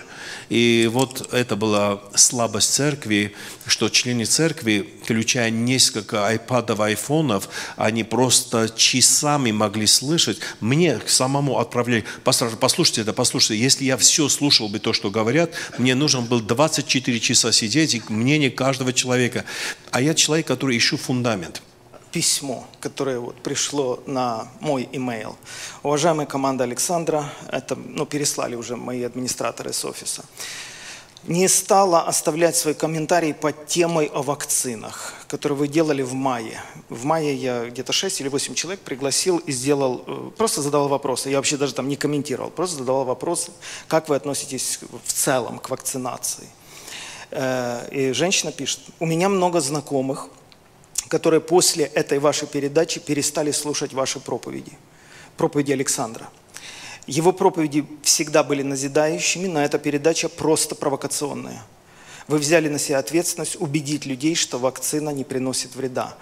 И 0.51 0.91
вот 0.93 1.33
это 1.33 1.57
была 1.57 2.03
слабость 2.15 2.75
церкви, 2.75 3.35
что 3.67 3.89
члены 3.89 4.27
церкви, 4.27 4.87
включая 5.03 5.49
несколько 5.49 6.27
айпадов, 6.27 6.81
айфонов, 6.81 7.49
они 7.77 8.05
просто 8.05 8.69
часами 8.69 9.53
могли 9.53 9.87
слышать. 9.87 10.39
Мне 10.61 11.01
самому 11.07 11.59
отправляли, 11.59 12.05
послушайте 12.25 13.01
это, 13.01 13.15
послушайте, 13.15 13.63
если 13.63 13.85
я 13.85 13.97
все 13.97 14.29
слушал 14.29 14.69
бы 14.69 14.81
то, 14.81 14.93
что 14.93 15.11
говорят, 15.11 15.53
мне 15.79 15.95
нужно 15.95 16.21
было 16.21 16.43
24 16.43 17.21
часа 17.21 17.53
сидеть, 17.53 17.95
и 17.95 18.03
мнение 18.11 18.51
каждого 18.51 18.93
человека. 18.93 19.47
А 19.93 20.03
я 20.03 20.15
человек, 20.27 20.49
который 20.49 20.77
ищу 20.77 20.97
фундамент. 20.97 21.63
Письмо, 22.11 22.67
которое 22.81 23.21
вот 23.21 23.37
пришло 23.43 24.03
на 24.07 24.49
мой 24.61 24.89
имейл. 24.91 25.37
Уважаемая 25.85 26.27
команда 26.27 26.65
Александра, 26.65 27.31
это 27.53 27.77
ну, 27.77 28.07
переслали 28.07 28.57
уже 28.57 28.75
мои 28.75 29.05
администраторы 29.05 29.73
с 29.73 29.85
офиса 29.85 30.25
не 31.27 31.49
стала 31.49 32.03
оставлять 32.03 32.57
свой 32.57 32.75
комментарий 32.75 33.35
под 33.35 33.67
темой 33.67 34.07
о 34.07 34.23
вакцинах, 34.23 35.15
которые 35.27 35.59
вы 35.59 35.69
делали 35.69 36.03
в 36.03 36.15
мае. 36.15 36.63
В 36.89 37.05
мае 37.05 37.35
я 37.35 37.67
где-то 37.67 37.93
6 37.93 38.21
или 38.21 38.29
8 38.29 38.55
человек 38.55 38.81
пригласил 38.81 39.39
и 39.39 39.53
сделал, 39.53 40.05
э, 40.07 40.31
просто 40.37 40.63
задавал 40.63 40.89
вопросы. 40.89 41.31
Я 41.31 41.37
вообще 41.39 41.57
даже 41.57 41.75
там 41.75 41.89
не 41.89 41.97
комментировал, 41.97 42.51
просто 42.51 42.79
задавал 42.79 43.05
вопросы, 43.05 43.51
как 43.89 44.09
вы 44.09 44.15
относитесь 44.15 44.79
в 45.05 45.13
целом 45.13 45.59
к 45.59 45.69
вакцинации. 45.69 46.47
Э, 47.31 47.89
и 47.91 48.13
женщина 48.13 48.53
пишет, 48.53 48.81
у 49.01 49.07
меня 49.07 49.29
много 49.29 49.61
знакомых, 49.61 50.29
которые 51.09 51.41
после 51.41 51.85
этой 51.85 52.19
вашей 52.19 52.49
передачи 52.49 53.01
перестали 53.01 53.51
слушать 53.51 53.93
ваши 53.93 54.21
проповеди, 54.21 54.73
проповеди 55.37 55.73
Александра. 55.73 56.29
Его 57.07 57.33
проповеди 57.33 57.87
всегда 58.03 58.43
были 58.43 58.63
назидающими, 58.63 59.47
но 59.47 59.63
эта 59.63 59.79
передача 59.79 60.29
просто 60.29 60.75
провокационная. 60.75 61.65
Вы 62.27 62.39
взяли 62.39 62.69
на 62.69 62.79
себя 62.79 62.99
ответственность 62.99 63.57
убедить 63.61 64.05
людей, 64.05 64.35
что 64.35 64.59
вакцина 64.59 65.11
не 65.11 65.23
приносит 65.23 65.77
вреда. 65.77 66.17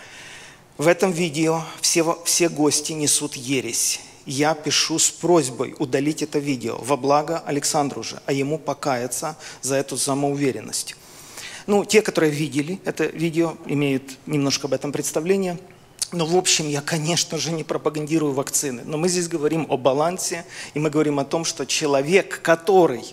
В 0.77 0.87
этом 0.87 1.13
видео 1.13 1.63
все, 1.81 2.23
все 2.25 2.49
гости 2.51 2.93
несут 2.93 3.35
ересь 3.35 4.01
я 4.27 4.55
пишу 4.55 4.99
с 4.99 5.11
просьбой 5.11 5.75
удалить 5.79 6.23
это 6.23 6.39
видео 6.39 6.79
во 6.79 6.97
благо 6.97 7.43
Александру 7.47 8.03
же, 8.03 8.21
а 8.27 8.33
ему 8.33 8.59
покаяться 8.59 9.37
за 9.63 9.77
эту 9.77 9.97
самоуверенность. 9.97 10.97
Ну, 11.67 11.85
те, 11.85 12.03
которые 12.03 12.31
видели 12.31 12.81
это 12.85 13.07
видео, 13.07 13.57
имеют 13.67 14.19
немножко 14.27 14.67
об 14.67 14.75
этом 14.75 14.93
представление. 14.93 15.59
Но, 16.13 16.27
в 16.27 16.37
общем, 16.37 16.69
я, 16.69 16.81
конечно 16.81 17.39
же, 17.39 17.51
не 17.51 17.65
пропагандирую 17.65 18.33
вакцины. 18.35 18.83
Но 18.85 18.99
мы 18.99 19.09
здесь 19.09 19.27
говорим 19.27 19.67
о 19.69 19.77
балансе, 19.77 20.45
и 20.75 20.79
мы 20.79 20.91
говорим 20.91 21.19
о 21.19 21.25
том, 21.25 21.45
что 21.45 21.65
человек, 21.65 22.41
который 22.43 23.05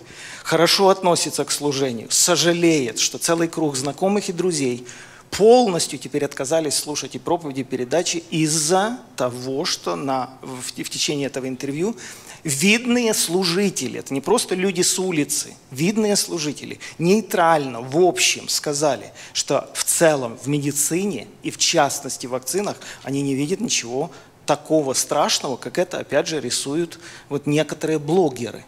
хорошо 0.44 0.88
относится 0.90 1.44
к 1.44 1.50
служению, 1.50 2.10
сожалеет, 2.10 2.98
что 2.98 3.18
целый 3.18 3.48
круг 3.48 3.76
знакомых 3.76 4.28
и 4.28 4.32
друзей– 4.32 4.86
полностью 5.32 5.98
теперь 5.98 6.24
отказались 6.26 6.74
слушать 6.74 7.14
и 7.14 7.18
проповеди, 7.18 7.60
и 7.60 7.64
передачи 7.64 8.22
из-за 8.30 8.98
того, 9.16 9.64
что 9.64 9.96
на, 9.96 10.30
в, 10.42 10.60
в 10.60 10.90
течение 10.90 11.26
этого 11.26 11.48
интервью 11.48 11.96
видные 12.44 13.14
служители, 13.14 13.98
это 13.98 14.12
не 14.12 14.20
просто 14.20 14.54
люди 14.54 14.82
с 14.82 14.98
улицы, 14.98 15.54
видные 15.70 16.16
служители, 16.16 16.80
нейтрально, 16.98 17.80
в 17.80 17.96
общем 17.98 18.46
сказали, 18.48 19.10
что 19.32 19.70
в 19.72 19.84
целом 19.84 20.36
в 20.36 20.48
медицине 20.48 21.26
и 21.42 21.50
в 21.50 21.56
частности 21.56 22.26
в 22.26 22.30
вакцинах 22.30 22.76
они 23.02 23.22
не 23.22 23.34
видят 23.34 23.60
ничего 23.60 24.10
такого 24.44 24.92
страшного, 24.92 25.56
как 25.56 25.78
это 25.78 25.98
опять 25.98 26.26
же 26.28 26.40
рисуют 26.40 26.98
вот 27.30 27.46
некоторые 27.46 27.98
блогеры. 27.98 28.66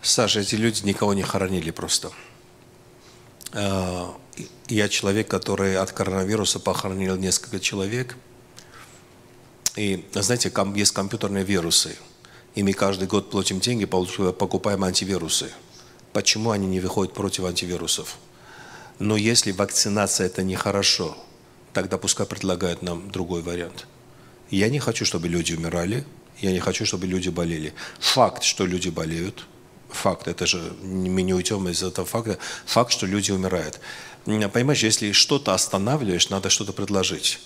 Саша, 0.00 0.40
эти 0.40 0.54
люди 0.54 0.84
никого 0.84 1.12
не 1.12 1.22
хоронили 1.22 1.72
просто. 1.72 2.12
Я 4.68 4.88
человек, 4.88 5.28
который 5.28 5.76
от 5.76 5.92
коронавируса 5.92 6.58
похоронил 6.58 7.16
несколько 7.16 7.60
человек. 7.60 8.16
И, 9.76 10.04
знаете, 10.12 10.52
есть 10.74 10.92
компьютерные 10.92 11.44
вирусы. 11.44 11.96
И 12.54 12.62
мы 12.62 12.72
каждый 12.72 13.06
год 13.06 13.30
платим 13.30 13.60
деньги, 13.60 13.84
покупаем 13.84 14.84
антивирусы. 14.84 15.50
Почему 16.12 16.50
они 16.50 16.66
не 16.66 16.80
выходят 16.80 17.12
против 17.12 17.44
антивирусов? 17.44 18.16
Но 18.98 19.16
если 19.16 19.52
вакцинация 19.52 20.26
это 20.26 20.42
нехорошо, 20.42 21.16
тогда 21.74 21.98
пускай 21.98 22.26
предлагают 22.26 22.80
нам 22.80 23.10
другой 23.10 23.42
вариант. 23.42 23.86
Я 24.50 24.70
не 24.70 24.78
хочу, 24.78 25.04
чтобы 25.04 25.28
люди 25.28 25.52
умирали, 25.52 26.04
я 26.40 26.52
не 26.52 26.60
хочу, 26.60 26.86
чтобы 26.86 27.06
люди 27.06 27.28
болели. 27.28 27.74
Факт, 28.00 28.42
что 28.42 28.64
люди 28.64 28.88
болеют, 28.88 29.46
факт, 29.90 30.28
это 30.28 30.46
же 30.46 30.58
мы 30.82 31.22
не 31.22 31.34
уйдем 31.34 31.68
из 31.68 31.82
этого 31.82 32.06
факта, 32.06 32.38
факт, 32.64 32.92
что 32.92 33.06
люди 33.06 33.30
умирают. 33.30 33.80
Понимаешь, 34.24 34.82
если 34.82 35.12
что-то 35.12 35.54
останавливаешь, 35.54 36.30
надо 36.30 36.50
что-то 36.50 36.72
предложить. 36.72 37.38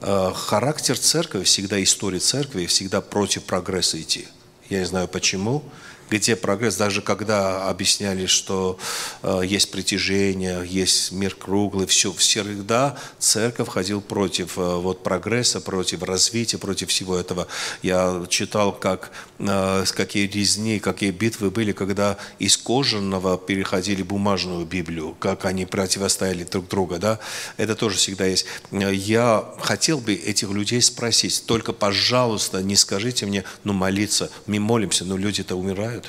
Э, 0.00 0.32
характер 0.34 0.98
церкви, 0.98 1.42
всегда 1.44 1.82
история 1.82 2.20
церкви, 2.20 2.66
всегда 2.66 3.00
против 3.00 3.44
прогресса 3.44 4.00
идти. 4.00 4.28
Я 4.70 4.80
не 4.80 4.86
знаю 4.86 5.08
почему, 5.08 5.64
где 6.10 6.36
прогресс, 6.36 6.76
даже 6.76 7.02
когда 7.02 7.68
объясняли, 7.68 8.26
что 8.26 8.78
э, 9.22 9.42
есть 9.44 9.70
притяжение, 9.70 10.64
есть 10.66 11.12
мир 11.12 11.34
круглый, 11.34 11.86
все, 11.86 12.12
всегда 12.12 12.96
церковь 13.18 13.68
ходил 13.68 14.00
против 14.00 14.58
э, 14.58 14.60
вот, 14.76 15.02
прогресса, 15.02 15.60
против 15.60 16.02
развития, 16.02 16.58
против 16.58 16.90
всего 16.90 17.16
этого. 17.16 17.46
Я 17.82 18.24
читал, 18.28 18.72
как, 18.72 19.10
э, 19.38 19.84
какие 19.94 20.26
резни, 20.26 20.78
какие 20.78 21.10
битвы 21.10 21.50
были, 21.50 21.72
когда 21.72 22.18
из 22.38 22.56
кожаного 22.56 23.38
переходили 23.38 24.02
бумажную 24.02 24.66
Библию, 24.66 25.16
как 25.18 25.44
они 25.44 25.66
противостояли 25.66 26.44
друг 26.44 26.68
друга. 26.68 26.98
Да? 26.98 27.18
Это 27.56 27.74
тоже 27.74 27.96
всегда 27.96 28.26
есть. 28.26 28.46
Я 28.70 29.44
хотел 29.60 29.98
бы 29.98 30.14
этих 30.14 30.50
людей 30.50 30.82
спросить, 30.82 31.44
только, 31.46 31.72
пожалуйста, 31.72 32.62
не 32.62 32.76
скажите 32.76 33.26
мне, 33.26 33.44
ну, 33.64 33.72
молиться, 33.72 34.30
мы 34.46 34.58
молимся, 34.60 35.04
но 35.04 35.16
люди-то 35.16 35.56
умирают 35.56 36.03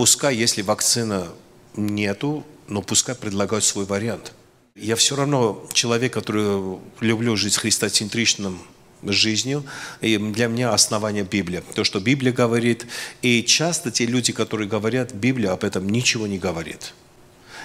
пускай, 0.00 0.34
если 0.34 0.62
вакцина 0.62 1.28
нету, 1.76 2.42
но 2.68 2.80
пускай 2.80 3.14
предлагают 3.14 3.62
свой 3.62 3.84
вариант. 3.84 4.32
Я 4.74 4.96
все 4.96 5.14
равно 5.14 5.62
человек, 5.74 6.14
который 6.14 6.78
люблю 7.00 7.36
жить 7.36 7.58
христоцентричным 7.58 8.62
жизнью. 9.02 9.62
И 10.00 10.16
для 10.16 10.46
меня 10.46 10.72
основание 10.72 11.22
Библия. 11.22 11.62
То, 11.74 11.84
что 11.84 12.00
Библия 12.00 12.32
говорит. 12.32 12.86
И 13.20 13.42
часто 13.42 13.90
те 13.90 14.06
люди, 14.06 14.32
которые 14.32 14.66
говорят, 14.66 15.12
Библия 15.12 15.52
об 15.52 15.64
этом 15.64 15.86
ничего 15.86 16.26
не 16.26 16.38
говорит. 16.38 16.94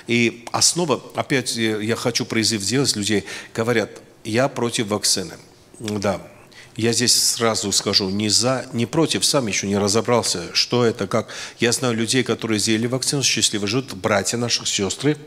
И 0.07 0.43
основа, 0.51 1.01
опять 1.15 1.55
я 1.55 1.95
хочу 1.95 2.25
призыв 2.25 2.61
сделать 2.61 2.97
людей, 2.97 3.23
говорят, 3.53 4.01
я 4.25 4.49
против 4.49 4.87
вакцины. 4.87 5.35
Да, 5.79 6.19
я 6.75 6.91
здесь 6.91 7.13
сразу 7.13 7.71
скажу, 7.71 8.09
не 8.09 8.29
за, 8.29 8.65
не 8.73 8.85
против, 8.85 9.23
сам 9.23 9.47
еще 9.47 9.67
не 9.67 9.77
разобрался, 9.77 10.53
что 10.53 10.83
это, 10.83 11.07
как. 11.07 11.29
Я 11.59 11.71
знаю 11.71 11.95
людей, 11.95 12.23
которые 12.23 12.59
сделали 12.59 12.87
вакцину, 12.87 13.23
счастливо 13.23 13.65
живут, 13.67 13.93
братья 13.93 14.37
наших, 14.37 14.67
сестры, 14.67 15.17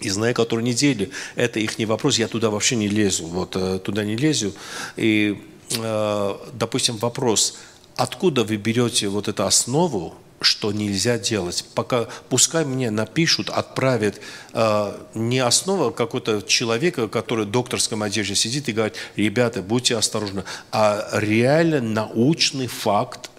и 0.00 0.08
знаю, 0.08 0.34
которые 0.34 0.64
не 0.64 0.72
делали. 0.72 1.10
Это 1.36 1.60
их 1.60 1.78
не 1.78 1.86
вопрос, 1.86 2.18
я 2.18 2.28
туда 2.28 2.50
вообще 2.50 2.76
не 2.76 2.88
лезу, 2.88 3.26
вот 3.26 3.56
э, 3.56 3.78
туда 3.78 4.04
не 4.04 4.16
лезу. 4.16 4.54
И, 4.96 5.42
э, 5.76 6.34
допустим, 6.54 6.96
вопрос, 6.96 7.58
откуда 7.96 8.44
вы 8.44 8.56
берете 8.56 9.08
вот 9.08 9.28
эту 9.28 9.44
основу, 9.44 10.14
что 10.40 10.72
нельзя 10.72 11.18
делать. 11.18 11.64
Пока, 11.74 12.08
пускай 12.28 12.64
мне 12.64 12.90
напишут, 12.90 13.50
отправят 13.50 14.20
э, 14.52 14.98
не 15.14 15.38
основа 15.38 15.90
какого-то 15.90 16.42
человека, 16.42 17.08
который 17.08 17.44
в 17.44 17.50
докторском 17.50 18.02
одежде 18.02 18.34
сидит 18.34 18.68
и 18.68 18.72
говорит, 18.72 18.96
ребята, 19.16 19.62
будьте 19.62 19.96
осторожны, 19.96 20.44
а 20.72 21.08
реально 21.12 21.80
научный 21.80 22.68
факт, 22.68 23.30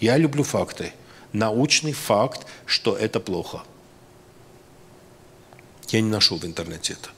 я 0.00 0.18
люблю 0.18 0.44
факты, 0.44 0.92
научный 1.32 1.92
факт, 1.92 2.46
что 2.66 2.96
это 2.96 3.18
плохо. 3.18 3.62
Я 5.88 6.00
не 6.00 6.10
нашел 6.10 6.38
в 6.38 6.44
интернете 6.44 6.94
это. 6.94 7.10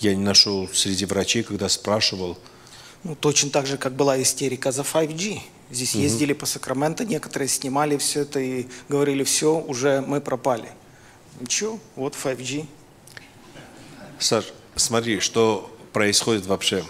Я 0.00 0.14
не 0.14 0.22
нашел 0.22 0.68
среди 0.72 1.06
врачей, 1.06 1.42
когда 1.42 1.68
спрашивал. 1.68 2.38
Ну, 3.04 3.14
точно 3.14 3.50
так 3.50 3.66
же, 3.66 3.78
как 3.78 3.94
была 3.94 4.20
истерика 4.20 4.72
за 4.72 4.82
5G. 4.82 5.40
Здесь 5.72 5.94
угу. 5.94 6.02
ездили 6.02 6.34
по 6.34 6.44
Сакраменто, 6.44 7.04
некоторые 7.06 7.48
снимали 7.48 7.96
все 7.96 8.20
это 8.20 8.38
и 8.38 8.66
говорили, 8.90 9.24
все, 9.24 9.58
уже 9.58 10.02
мы 10.02 10.20
пропали. 10.20 10.68
Ничего, 11.40 11.80
вот 11.96 12.14
5G. 12.14 12.66
Саш, 14.18 14.52
смотри, 14.76 15.20
что 15.20 15.74
происходит 15.94 16.46
вообще. 16.46 16.84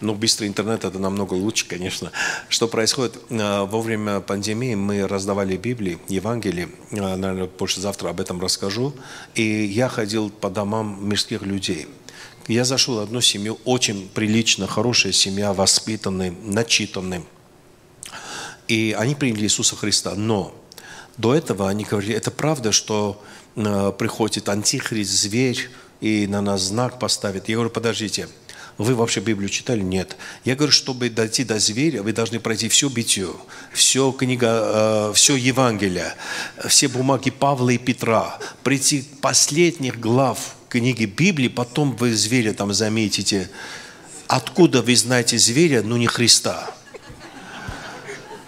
Ну, 0.00 0.14
быстрый 0.14 0.48
интернет 0.48 0.84
это 0.84 0.98
намного 0.98 1.34
лучше, 1.34 1.68
конечно. 1.68 2.10
Что 2.48 2.66
происходит? 2.66 3.18
Э, 3.28 3.64
во 3.64 3.80
время 3.80 4.20
пандемии 4.20 4.74
мы 4.74 5.06
раздавали 5.06 5.56
Библии, 5.56 5.98
Евангелие. 6.08 6.70
Э, 6.90 7.16
наверное, 7.16 7.46
больше 7.46 7.80
завтра 7.80 8.08
об 8.08 8.18
этом 8.18 8.40
расскажу. 8.40 8.94
И 9.34 9.42
я 9.42 9.88
ходил 9.88 10.30
по 10.30 10.50
домам 10.50 11.06
мирских 11.06 11.42
людей. 11.42 11.86
Я 12.48 12.64
зашел 12.64 12.96
в 12.96 13.00
одну 13.00 13.20
семью, 13.20 13.58
очень 13.64 14.08
прилично, 14.12 14.66
хорошая 14.66 15.12
семья, 15.12 15.52
воспитанная, 15.52 16.34
начитанная 16.42 17.22
и 18.70 18.94
они 18.96 19.16
приняли 19.16 19.44
Иисуса 19.44 19.74
Христа. 19.74 20.14
Но 20.14 20.54
до 21.16 21.34
этого 21.34 21.68
они 21.68 21.84
говорили, 21.84 22.14
это 22.14 22.30
правда, 22.30 22.70
что 22.70 23.20
э, 23.56 23.92
приходит 23.98 24.48
антихрист, 24.48 25.10
зверь, 25.10 25.68
и 26.00 26.28
на 26.28 26.40
нас 26.40 26.62
знак 26.62 27.00
поставит. 27.00 27.48
Я 27.48 27.56
говорю, 27.56 27.70
подождите, 27.70 28.28
вы 28.78 28.94
вообще 28.94 29.18
Библию 29.20 29.50
читали? 29.50 29.80
Нет. 29.80 30.16
Я 30.44 30.54
говорю, 30.54 30.72
чтобы 30.72 31.10
дойти 31.10 31.42
до 31.42 31.58
зверя, 31.58 32.02
вы 32.02 32.12
должны 32.12 32.38
пройти 32.38 32.68
всю 32.68 32.88
битью, 32.88 33.36
все 33.72 34.12
книга, 34.12 35.10
э, 35.10 35.12
все 35.16 35.34
Евангелие, 35.34 36.14
все 36.68 36.86
бумаги 36.86 37.30
Павла 37.30 37.70
и 37.70 37.78
Петра, 37.78 38.38
прийти 38.62 39.02
к 39.02 39.20
последних 39.20 39.98
глав 39.98 40.54
книги 40.68 41.06
Библии, 41.06 41.48
потом 41.48 41.96
вы 41.96 42.14
зверя 42.14 42.52
там 42.52 42.72
заметите. 42.72 43.50
Откуда 44.28 44.80
вы 44.80 44.94
знаете 44.94 45.38
зверя, 45.38 45.82
но 45.82 45.96
не 45.96 46.06
Христа? 46.06 46.72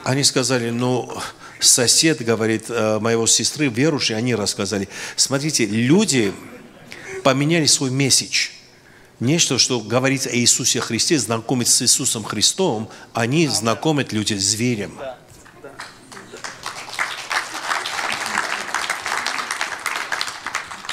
Они 0.04 0.24
сказали, 0.24 0.70
ну, 0.70 1.12
сосед, 1.60 2.24
говорит, 2.24 2.64
э, 2.68 2.98
моего 2.98 3.26
сестры, 3.26 3.68
верующие, 3.68 4.18
они 4.18 4.34
рассказали. 4.34 4.88
Смотрите, 5.16 5.64
люди 5.66 6.32
поменяли 7.22 7.66
свой 7.66 7.90
месседж. 7.90 8.50
Нечто, 9.20 9.58
что 9.58 9.78
говорит 9.78 10.26
о 10.26 10.36
Иисусе 10.36 10.80
Христе, 10.80 11.18
знакомить 11.18 11.68
с 11.68 11.82
Иисусом 11.82 12.24
Христом, 12.24 12.90
они 13.12 13.46
знакомят 13.46 14.12
люди 14.12 14.34
с 14.34 14.42
зверем. 14.42 14.98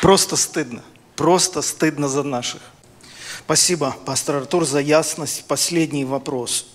Просто 0.01 0.35
стыдно. 0.35 0.83
Просто 1.15 1.63
стыдно 1.63 2.07
за 2.07 2.21
наших. 2.21 2.61
Спасибо, 3.45 3.95
пастор 4.05 4.35
Артур, 4.37 4.65
за 4.65 4.79
ясность. 4.79 5.45
Последний 5.47 6.05
вопрос 6.05 6.67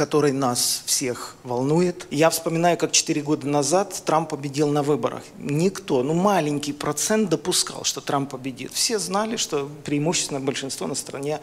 который 0.00 0.32
нас 0.32 0.82
всех 0.86 1.34
волнует. 1.44 2.06
Я 2.10 2.30
вспоминаю, 2.30 2.78
как 2.78 2.90
4 2.90 3.20
года 3.20 3.46
назад 3.46 4.02
Трамп 4.06 4.30
победил 4.30 4.68
на 4.68 4.82
выборах. 4.82 5.22
Никто, 5.36 6.02
ну 6.02 6.14
маленький 6.14 6.72
процент 6.72 7.28
допускал, 7.28 7.84
что 7.84 8.00
Трамп 8.00 8.30
победит. 8.30 8.72
Все 8.72 8.98
знали, 8.98 9.36
что 9.36 9.68
преимущественное 9.84 10.40
большинство 10.40 10.86
на 10.86 10.94
стороне 10.94 11.40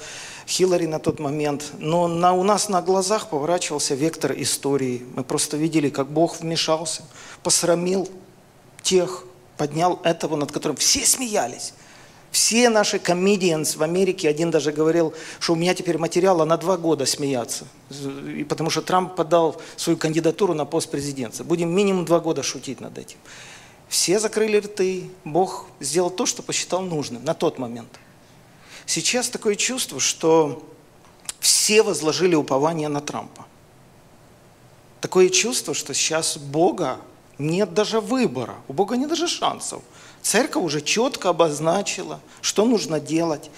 Хиллари 0.48 0.88
на 0.88 0.98
тот 0.98 1.20
момент. 1.20 1.66
Но 1.78 2.08
на, 2.08 2.34
у 2.34 2.42
нас 2.42 2.68
на 2.68 2.82
глазах 2.82 3.30
поворачивался 3.30 3.94
вектор 3.94 4.34
истории. 4.36 5.06
Мы 5.14 5.24
просто 5.24 5.56
видели, 5.56 5.90
как 5.90 6.10
Бог 6.10 6.40
вмешался, 6.40 7.04
посрамил 7.44 8.10
тех, 8.82 9.24
поднял 9.58 10.00
этого, 10.04 10.36
над 10.36 10.52
которым 10.52 10.78
все 10.78 11.06
смеялись. 11.06 11.74
Все 12.38 12.70
наши 12.70 13.00
комедианс 13.00 13.78
в 13.78 13.82
Америке, 13.82 14.30
один 14.30 14.52
даже 14.52 14.72
говорил, 14.72 15.12
что 15.40 15.54
у 15.54 15.56
меня 15.56 15.74
теперь 15.74 15.98
материала 15.98 16.46
на 16.46 16.56
два 16.58 16.78
года 16.78 17.08
смеяться, 17.08 17.66
и 17.90 18.44
потому 18.48 18.70
что 18.70 18.84
Трамп 18.84 19.16
подал 19.16 19.60
свою 19.76 19.98
кандидатуру 19.98 20.54
на 20.54 20.64
пост 20.66 20.92
президента. 20.92 21.44
Будем 21.44 21.72
минимум 21.72 22.06
два 22.06 22.20
года 22.20 22.44
шутить 22.44 22.80
над 22.80 22.96
этим. 23.00 23.18
Все 23.90 24.20
закрыли 24.20 24.58
рты, 24.58 25.10
Бог 25.24 25.66
сделал 25.80 26.12
то, 26.12 26.28
что 26.28 26.44
посчитал 26.44 26.84
нужным 26.84 27.26
на 27.26 27.34
тот 27.34 27.58
момент. 27.58 27.90
Сейчас 28.86 29.30
такое 29.30 29.56
чувство, 29.56 30.00
что 30.00 30.64
все 31.40 31.82
возложили 31.82 32.36
упование 32.36 32.88
на 32.88 33.02
Трампа. 33.02 33.48
Такое 35.02 35.30
чувство, 35.30 35.74
что 35.74 35.96
сейчас 35.96 36.38
Бога 36.38 37.00
нет 37.40 37.74
даже 37.74 38.00
выбора, 38.00 38.58
у 38.68 38.74
Бога 38.74 38.96
нет 38.96 39.10
даже 39.10 39.28
шансов– 39.28 39.82
Церковь 40.28 40.66
уже 40.66 40.82
четко 40.82 41.30
обозначила, 41.30 42.20
что 42.42 42.66
нужно 42.66 43.00
делать. 43.00 43.50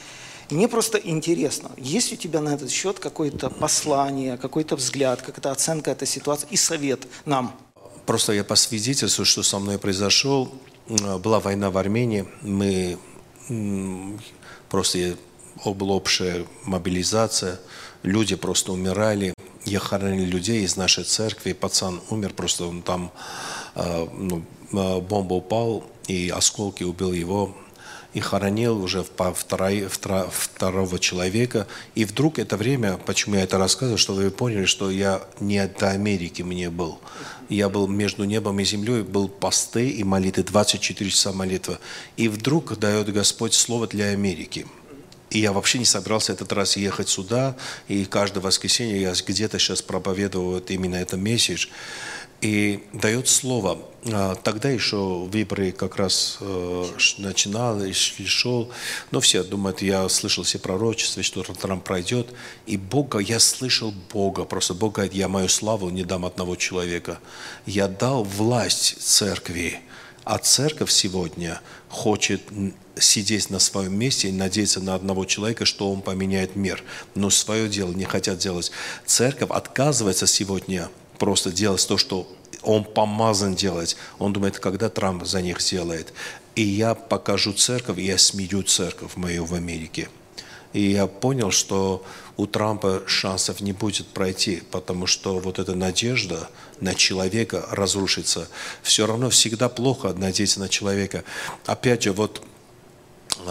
Мне 0.52 0.68
просто 0.68 1.00
интересно, 1.00 1.72
есть 1.78 2.14
у 2.14 2.16
тебя 2.16 2.42
на 2.42 2.50
этот 2.54 2.70
счет 2.70 3.00
какое-то 3.00 3.50
послание, 3.50 4.38
какой-то 4.38 4.76
взгляд, 4.76 5.24
какая-то 5.24 5.50
оценка 5.50 5.90
этой 5.90 6.08
ситуации 6.08 6.48
и 6.52 6.58
совет 6.58 7.08
нам? 7.26 7.56
Просто 8.06 8.34
я 8.34 8.44
по 8.44 8.54
свидетельству, 8.54 9.26
что 9.26 9.42
со 9.42 9.58
мной 9.58 9.80
произошел, 9.80 10.54
была 10.88 11.40
война 11.40 11.72
в 11.72 11.78
Армении, 11.80 12.28
мы 12.42 13.00
просто 14.70 15.18
была 15.66 15.96
общая 15.96 16.46
мобилизация, 16.66 17.60
люди 18.04 18.36
просто 18.36 18.74
умирали, 18.74 19.34
я 19.66 19.80
хоронил 19.80 20.28
людей 20.28 20.64
из 20.66 20.78
нашей 20.78 21.04
церкви, 21.04 21.54
пацан 21.54 22.00
умер, 22.12 22.34
просто 22.36 22.68
он 22.68 22.84
там, 22.84 23.12
а, 23.74 24.08
ну, 24.16 24.44
а, 24.72 25.00
бомба 25.00 25.34
упал, 25.34 25.84
и 26.10 26.30
осколки 26.30 26.84
убил 26.84 27.14
его. 27.14 27.56
и 28.16 28.20
хоронил 28.22 28.82
уже 28.82 29.04
по 29.04 29.32
второй, 29.36 29.86
втора, 29.88 30.28
второго 30.32 30.98
человека. 30.98 31.68
И 31.94 32.06
вдруг 32.06 32.40
это 32.40 32.58
время, 32.58 32.98
почему 32.98 33.36
я 33.36 33.44
это 33.44 33.60
рассказываю, 33.60 34.00
что 34.00 34.16
вы 34.16 34.32
поняли, 34.32 34.66
что 34.66 34.90
я 34.90 35.22
не 35.40 35.64
до 35.68 35.92
Америки 35.92 36.42
мне 36.42 36.72
был. 36.72 36.98
Я 37.50 37.70
был 37.70 37.88
между 37.88 38.24
небом 38.24 38.60
и 38.60 38.64
землей, 38.64 39.04
был 39.04 39.28
посты 39.28 39.92
и 39.92 40.04
молитвы, 40.04 40.42
24 40.42 41.08
часа 41.12 41.34
молитвы. 41.34 41.78
И 42.18 42.30
вдруг 42.30 42.80
дает 42.80 43.14
Господь 43.14 43.54
слово 43.54 43.86
для 43.86 44.06
Америки. 44.06 44.66
И 45.30 45.40
я 45.40 45.54
вообще 45.54 45.78
не 45.78 45.86
собирался 45.86 46.34
этот 46.34 46.52
раз 46.52 46.78
ехать 46.78 47.10
сюда, 47.10 47.56
и 47.88 48.06
каждое 48.06 48.40
воскресенье 48.40 49.00
я 49.00 49.14
где-то 49.14 49.60
сейчас 49.60 49.84
проповедую 49.84 50.46
вот 50.46 50.72
именно 50.72 50.96
этот 50.96 51.20
месседж 51.20 51.68
и 52.42 52.84
дает 52.94 53.28
слово. 53.28 53.80
А, 54.12 54.36
тогда 54.36 54.70
еще 54.70 54.98
выборы 55.26 55.72
как 55.72 55.98
раз 55.98 56.38
э, 56.40 56.86
начинал 57.18 57.84
и 57.84 57.92
шел. 57.92 58.72
Но 59.12 59.20
все 59.20 59.44
думают, 59.44 59.82
я 59.82 60.08
слышал 60.10 60.44
все 60.44 60.60
пророчества, 60.60 61.22
что 61.22 61.44
Трамп 61.44 61.84
пройдет. 61.84 62.28
И 62.66 62.78
Бога, 62.78 63.20
я 63.20 63.40
слышал 63.40 63.94
Бога. 64.12 64.46
Просто 64.46 64.74
Бог 64.74 64.96
говорит, 64.96 65.14
я 65.14 65.28
мою 65.28 65.50
славу 65.50 65.90
не 65.90 66.04
дам 66.04 66.26
одного 66.26 66.56
человека. 66.56 67.20
Я 67.66 67.88
дал 67.88 68.24
власть 68.24 69.02
церкви. 69.02 69.82
А 70.24 70.38
церковь 70.38 70.92
сегодня 70.92 71.60
хочет 71.90 72.42
сидеть 72.96 73.50
на 73.50 73.60
своем 73.60 73.98
месте 73.98 74.30
и 74.30 74.32
надеяться 74.32 74.80
на 74.80 74.96
одного 74.96 75.26
человека, 75.26 75.66
что 75.66 75.92
он 75.92 76.02
поменяет 76.02 76.56
мир. 76.56 76.84
Но 77.16 77.30
свое 77.30 77.68
дело 77.68 77.92
не 77.94 78.06
хотят 78.06 78.38
делать. 78.38 78.72
Церковь 79.06 79.50
отказывается 79.50 80.28
сегодня 80.28 80.90
просто 81.20 81.52
делать 81.52 81.86
то, 81.88 81.98
что 81.98 82.28
он 82.64 82.84
помазан 82.84 83.56
делать. 83.56 83.96
Он 84.18 84.34
думает, 84.34 84.60
когда 84.60 84.90
Трамп 84.90 85.26
за 85.26 85.42
них 85.42 85.62
сделает. 85.62 86.14
И 86.56 86.64
я 86.64 86.96
покажу 86.96 87.54
церковь, 87.54 88.00
я 88.00 88.18
смирю 88.18 88.64
церковь 88.64 89.16
мою 89.16 89.46
в 89.46 89.54
Америке. 89.54 90.10
И 90.74 90.92
я 90.92 91.08
понял, 91.08 91.52
что 91.52 92.04
у 92.38 92.46
Трампа 92.46 93.04
шансов 93.08 93.60
не 93.60 93.74
будет 93.74 94.08
пройти, 94.08 94.62
потому 94.72 95.08
что 95.08 95.40
вот 95.40 95.58
эта 95.58 95.74
надежда 95.74 96.50
на 96.80 96.94
человека 96.94 97.66
разрушится. 97.72 98.48
Все 98.84 99.08
равно 99.08 99.30
всегда 99.30 99.68
плохо 99.68 100.14
надеяться 100.14 100.60
на 100.60 100.70
человека. 100.70 101.24
Опять 101.66 102.04
же, 102.04 102.12
вот 102.12 102.44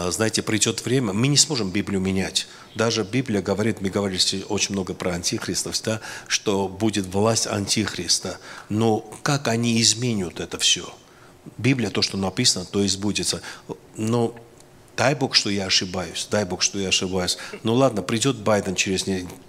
знаете, 0.09 0.41
придет 0.41 0.83
время, 0.85 1.13
мы 1.13 1.27
не 1.27 1.37
сможем 1.37 1.71
Библию 1.71 1.99
менять. 1.99 2.47
Даже 2.75 3.03
Библия 3.03 3.41
говорит, 3.41 3.81
мы 3.81 3.89
говорили 3.89 4.43
очень 4.47 4.73
много 4.73 4.93
про 4.93 5.13
антихристов, 5.13 5.81
да, 5.83 6.01
что 6.27 6.67
будет 6.67 7.05
власть 7.07 7.47
антихриста. 7.47 8.39
Но 8.69 8.99
как 9.23 9.47
они 9.47 9.81
изменят 9.81 10.39
это 10.39 10.57
все? 10.57 10.93
Библия, 11.57 11.89
то, 11.89 12.01
что 12.01 12.17
написано, 12.17 12.65
то 12.65 12.81
и 12.81 12.87
сбудется. 12.87 13.41
Но 13.95 14.35
дай 14.99 15.15
Бог, 15.15 15.33
что 15.33 15.49
я 15.49 15.67
ошибаюсь, 15.67 16.27
дай 16.29 16.43
Бог, 16.43 16.61
что 16.61 16.77
я 16.77 16.89
ошибаюсь. 16.89 17.37
Ну 17.63 17.73
ладно, 17.73 18.01
придет 18.01 18.35
Байден 18.35 18.75
через 18.75 19.05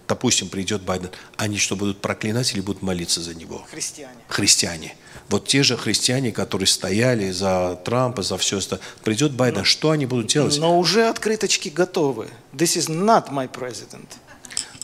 допустим, 0.07 0.49
придет 0.49 0.83
Байден, 0.83 1.11
они 1.37 1.59
что, 1.59 1.75
будут 1.75 2.01
проклинать 2.01 2.53
или 2.53 2.61
будут 2.61 2.83
молиться 2.83 3.21
за 3.21 3.35
него? 3.35 3.67
Христиане. 3.69 4.21
Христиане. 4.29 4.95
Вот 5.29 5.49
те 5.49 5.65
же 5.65 5.77
христиане, 5.77 6.31
которые 6.31 6.69
стояли 6.69 7.33
за 7.33 7.77
Трампа, 7.85 8.23
за 8.23 8.39
все 8.39 8.59
это. 8.59 8.79
Придет 9.03 9.33
Байден, 9.33 9.65
что 9.65 9.91
они 9.91 10.07
будут 10.07 10.29
делать? 10.29 10.57
Но 10.59 10.79
уже 10.79 11.09
открыточки 11.09 11.69
готовы. 11.69 12.29
This 12.53 12.77
is 12.77 12.89
not 12.89 13.31
my 13.31 13.51
president. 13.51 14.07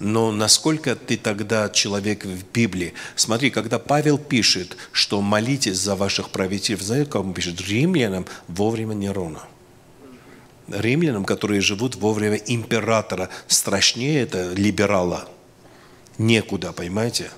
Но 0.01 0.33
насколько 0.33 0.97
ты 0.97 1.17
тогда 1.17 1.69
человек 1.69 2.25
в 2.25 2.45
Библии? 2.53 2.93
Смотри, 3.15 3.51
когда 3.51 3.79
Павел 3.79 4.19
пишет, 4.19 4.77
что 4.91 5.21
молитесь 5.21 5.79
за 5.79 5.95
ваших 5.95 6.31
правителей, 6.31 6.79
знаете, 6.81 7.11
как 7.11 7.25
он 7.25 7.35
пишет? 7.35 7.61
Римлянам 7.61 8.27
вовремя 8.49 8.95
Нерона. 8.95 9.43
Римлянам, 10.69 11.25
которые 11.25 11.61
живут 11.61 11.97
во 11.97 12.13
время 12.13 12.37
императора, 12.37 13.29
страшнее 13.47 14.23
это 14.23 14.53
либерала. 14.53 15.29
Некуда, 16.19 16.73
понимаете? 16.73 17.31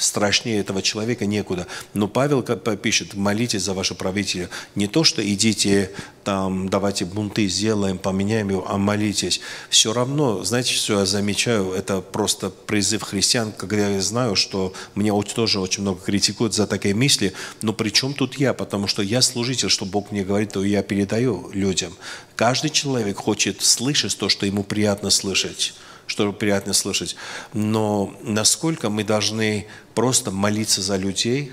Страшнее 0.00 0.60
этого 0.60 0.82
человека 0.82 1.26
некуда. 1.26 1.66
Но 1.94 2.08
Павел 2.08 2.42
пишет, 2.42 3.14
молитесь 3.14 3.62
за 3.62 3.74
ваши 3.74 3.94
правителя. 3.94 4.48
Не 4.74 4.86
то, 4.86 5.04
что 5.04 5.22
идите 5.26 5.90
там, 6.24 6.68
давайте 6.68 7.04
бунты 7.04 7.48
сделаем, 7.48 7.98
поменяем 7.98 8.50
его, 8.50 8.66
а 8.68 8.78
молитесь. 8.78 9.40
Все 9.68 9.92
равно, 9.92 10.42
знаете, 10.44 10.72
что 10.72 11.00
я 11.00 11.06
замечаю, 11.06 11.72
это 11.72 12.00
просто 12.00 12.50
призыв 12.50 13.02
христиан, 13.02 13.52
когда 13.52 13.88
я 13.88 14.00
знаю, 14.00 14.36
что 14.36 14.72
мне 14.94 15.12
тоже 15.34 15.60
очень 15.60 15.82
много 15.82 16.00
критикуют 16.00 16.54
за 16.54 16.66
такие 16.66 16.94
мысли, 16.94 17.32
но 17.62 17.72
при 17.72 17.90
чем 17.90 18.14
тут 18.14 18.38
я? 18.38 18.54
Потому 18.54 18.86
что 18.86 19.02
я 19.02 19.22
служитель, 19.22 19.70
что 19.70 19.86
Бог 19.86 20.10
мне 20.10 20.24
говорит, 20.24 20.52
то 20.52 20.64
я 20.64 20.82
передаю 20.82 21.50
людям. 21.52 21.92
Каждый 22.36 22.70
человек 22.70 23.18
хочет 23.18 23.62
слышать 23.62 24.16
то, 24.16 24.28
что 24.28 24.46
ему 24.46 24.62
приятно 24.62 25.10
слышать 25.10 25.74
что 26.10 26.32
приятно 26.32 26.72
слышать. 26.72 27.14
Но 27.54 28.12
насколько 28.22 28.90
мы 28.90 29.04
должны 29.04 29.68
просто 29.94 30.32
молиться 30.32 30.82
за 30.82 30.96
людей, 30.96 31.52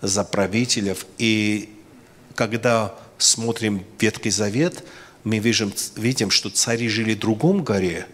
за 0.00 0.24
правителей. 0.24 0.94
И 1.18 1.78
когда 2.34 2.94
смотрим 3.18 3.84
Ветхий 4.00 4.30
Завет, 4.30 4.82
мы 5.24 5.40
видим, 5.40 5.74
видим, 5.96 6.30
что 6.30 6.48
цари 6.48 6.88
жили 6.88 7.14
в 7.14 7.18
другом 7.18 7.62
горе, 7.62 8.06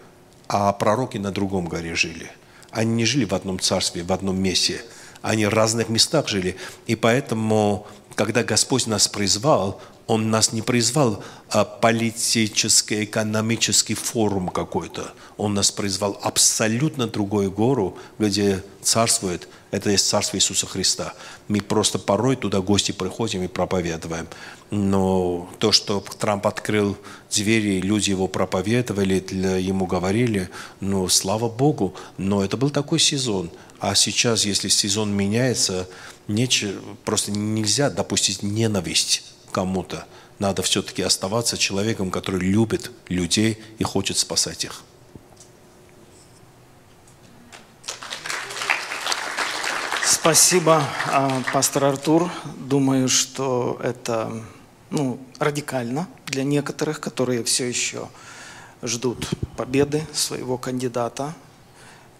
а 0.49 0.73
пророки 0.73 1.17
на 1.17 1.31
другом 1.31 1.65
горе 1.65 1.95
жили. 1.95 2.29
Они 2.71 2.91
не 2.91 3.05
жили 3.05 3.23
в 3.23 3.33
одном 3.33 3.57
царстве, 3.59 4.03
в 4.03 4.11
одном 4.11 4.37
месте. 4.37 4.83
Они 5.21 5.45
в 5.45 5.53
разных 5.53 5.87
местах 5.87 6.27
жили. 6.27 6.57
И 6.87 6.97
поэтому, 6.97 7.87
когда 8.15 8.43
Господь 8.43 8.85
нас 8.85 9.07
призвал, 9.07 9.81
он 10.07 10.29
нас 10.29 10.53
не 10.53 10.61
призвал 10.61 11.23
а 11.49 11.63
политический, 11.63 13.05
экономический 13.05 13.93
форум 13.93 14.49
какой-то. 14.49 15.13
Он 15.37 15.53
нас 15.53 15.71
призвал 15.71 16.19
абсолютно 16.21 17.07
другую 17.07 17.51
гору, 17.51 17.97
где 18.19 18.63
царствует, 18.81 19.47
это 19.71 19.89
есть 19.89 20.07
царство 20.07 20.37
Иисуса 20.37 20.67
Христа. 20.67 21.13
Мы 21.47 21.61
просто 21.61 21.99
порой 21.99 22.35
туда 22.35 22.61
гости 22.61 22.91
приходим 22.91 23.43
и 23.43 23.47
проповедуем. 23.47 24.27
Но 24.71 25.49
то, 25.59 25.71
что 25.71 26.03
Трамп 26.19 26.47
открыл 26.47 26.97
двери, 27.31 27.81
люди 27.81 28.09
его 28.09 28.27
проповедовали, 28.27 29.19
для, 29.19 29.57
ему 29.57 29.85
говорили, 29.85 30.49
ну, 30.79 31.07
слава 31.09 31.49
Богу. 31.49 31.93
Но 32.17 32.43
это 32.43 32.57
был 32.57 32.69
такой 32.69 32.99
сезон. 32.99 33.51
А 33.79 33.95
сейчас, 33.95 34.45
если 34.45 34.67
сезон 34.67 35.11
меняется, 35.15 35.87
нечего, 36.27 36.81
просто 37.03 37.31
нельзя 37.31 37.89
допустить 37.89 38.43
ненависть 38.43 39.34
кому-то. 39.55 40.05
Надо 40.37 40.63
все-таки 40.63 41.01
оставаться 41.01 41.57
человеком, 41.57 42.11
который 42.11 42.41
любит 42.41 42.91
людей 43.07 43.57
и 43.77 43.85
хочет 43.85 44.17
спасать 44.17 44.65
их. 44.65 44.83
Спасибо, 50.03 50.83
а, 51.05 51.41
пастор 51.53 51.85
Артур. 51.85 52.29
Думаю, 52.57 53.07
что 53.07 53.79
это 53.81 54.43
ну, 54.89 55.19
радикально 55.39 56.09
для 56.25 56.43
некоторых, 56.43 56.99
которые 56.99 57.41
все 57.45 57.63
еще 57.63 58.09
ждут 58.83 59.25
победы 59.55 60.05
своего 60.11 60.57
кандидата. 60.57 61.33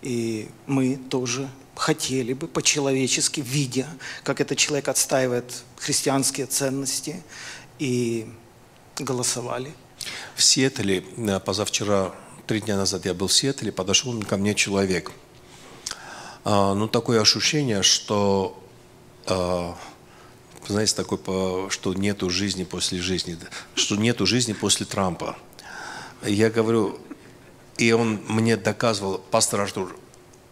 И 0.02 0.48
мы 0.68 0.96
тоже 0.96 1.50
хотели 1.76 2.34
бы 2.34 2.48
по-человечески, 2.48 3.42
видя, 3.42 3.88
как 4.24 4.42
этот 4.42 4.58
человек 4.58 4.88
отстаивает 4.88 5.64
христианские 5.78 6.48
ценности, 6.48 7.24
и 7.80 8.28
голосовали. 8.98 9.74
В 10.36 10.44
Сиэтле, 10.44 11.04
э, 11.18 11.40
позавчера, 11.40 12.14
три 12.48 12.62
дня 12.62 12.78
назад 12.78 13.06
я 13.06 13.14
был 13.14 13.28
в 13.28 13.34
Сиэтле, 13.34 13.72
подошел 13.72 14.18
ко 14.24 14.38
мне 14.38 14.56
человек. 14.56 15.12
А, 16.44 16.74
ну, 16.74 16.88
такое 16.88 17.22
ощущение, 17.22 17.82
что, 17.82 18.64
а, 19.26 19.76
знаете, 20.68 20.96
такое, 20.96 21.70
что 21.70 21.94
нету 21.94 22.30
жизни 22.30 22.64
после 22.64 23.02
жизни, 23.02 23.38
что 23.74 23.96
нету 23.96 24.26
жизни 24.26 24.54
после 24.54 24.86
Трампа. 24.86 25.38
Я 26.24 26.50
говорю, 26.50 27.00
и 27.78 27.92
он 27.92 28.22
мне 28.28 28.58
доказывал, 28.58 29.18
пастор 29.18 29.62
Артур, 29.62 29.98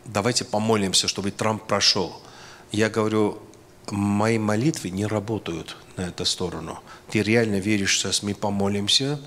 давайте 0.05 0.45
помолимся, 0.45 1.07
чтобы 1.07 1.31
Трамп 1.31 1.63
прошел. 1.63 2.21
Я 2.71 2.89
говорю, 2.89 3.39
мои 3.91 4.37
молитвы 4.37 4.89
не 4.89 5.05
работают 5.05 5.75
на 5.97 6.07
эту 6.07 6.25
сторону. 6.25 6.79
Ты 7.09 7.21
реально 7.21 7.59
веришь, 7.59 7.97
сейчас 7.97 8.23
мы 8.23 8.33
помолимся, 8.33 9.19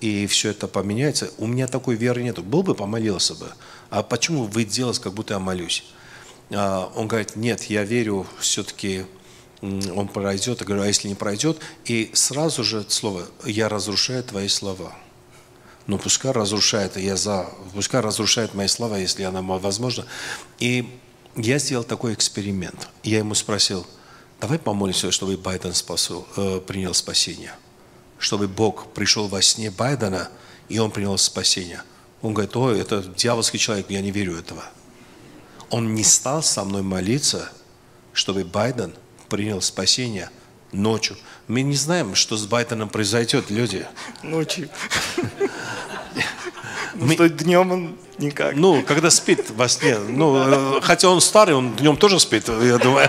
и 0.00 0.26
все 0.26 0.50
это 0.50 0.66
поменяется. 0.68 1.30
У 1.38 1.46
меня 1.46 1.66
такой 1.66 1.96
веры 1.96 2.22
нет. 2.22 2.38
Был 2.38 2.62
бы, 2.62 2.74
помолился 2.74 3.34
бы. 3.34 3.52
А 3.90 4.02
почему 4.02 4.44
вы 4.44 4.64
делаете, 4.64 5.00
как 5.00 5.14
будто 5.14 5.34
я 5.34 5.40
молюсь? 5.40 5.84
А, 6.50 6.90
он 6.94 7.06
говорит, 7.06 7.36
нет, 7.36 7.64
я 7.64 7.84
верю, 7.84 8.26
все-таки 8.38 9.04
он 9.62 10.08
пройдет. 10.08 10.60
Я 10.60 10.66
говорю, 10.66 10.82
а 10.82 10.86
если 10.86 11.08
не 11.08 11.14
пройдет? 11.14 11.58
И 11.84 12.10
сразу 12.14 12.64
же 12.64 12.84
слово, 12.88 13.26
я 13.44 13.68
разрушаю 13.68 14.24
твои 14.24 14.48
слова 14.48 14.94
но 15.90 15.96
ну, 15.96 16.02
пускай 16.04 16.30
разрушает, 16.30 16.96
я 16.96 17.16
за, 17.16 17.50
пускай 17.74 18.00
разрушает 18.00 18.54
мои 18.54 18.68
слова, 18.68 18.96
если 18.96 19.24
она 19.24 19.42
возможна. 19.42 20.06
И 20.60 21.00
я 21.34 21.58
сделал 21.58 21.82
такой 21.82 22.14
эксперимент. 22.14 22.88
Я 23.02 23.18
ему 23.18 23.34
спросил, 23.34 23.84
давай 24.40 24.60
помолимся, 24.60 25.10
чтобы 25.10 25.36
Байден 25.36 25.74
спасу, 25.74 26.28
э, 26.36 26.60
принял 26.64 26.94
спасение. 26.94 27.54
чтобы 28.20 28.46
Бог 28.46 28.92
пришел 28.92 29.26
во 29.26 29.42
сне 29.42 29.72
Байдена, 29.72 30.28
и 30.68 30.78
он 30.78 30.92
принял 30.92 31.18
спасение. 31.18 31.82
Он 32.22 32.34
говорит, 32.34 32.54
ой, 32.54 32.78
это 32.78 33.02
дьявольский 33.02 33.58
человек, 33.58 33.86
я 33.88 34.00
не 34.00 34.12
верю 34.12 34.38
этого. 34.38 34.62
Он 35.70 35.94
не 35.96 36.04
стал 36.04 36.44
со 36.44 36.64
мной 36.64 36.82
молиться, 36.82 37.50
чтобы 38.12 38.44
Байден 38.44 38.94
принял 39.28 39.60
спасение 39.60 40.30
ночью. 40.70 41.16
Мы 41.48 41.62
не 41.62 41.74
знаем, 41.74 42.14
что 42.14 42.36
с 42.36 42.46
Байденом 42.46 42.88
произойдет, 42.88 43.50
люди. 43.50 43.86
Ночью. 44.22 44.68
Ну, 46.94 47.12
что 47.12 47.28
днем 47.28 47.72
он 47.72 47.96
никак. 48.18 48.54
Ну, 48.56 48.82
когда 48.82 49.10
спит 49.10 49.50
во 49.50 49.68
сне. 49.68 49.98
Ну, 49.98 50.78
э, 50.78 50.80
хотя 50.82 51.08
он 51.08 51.20
старый, 51.20 51.54
он 51.54 51.72
днем 51.76 51.96
тоже 51.96 52.20
спит, 52.20 52.48
я 52.48 52.78
думаю. 52.78 53.08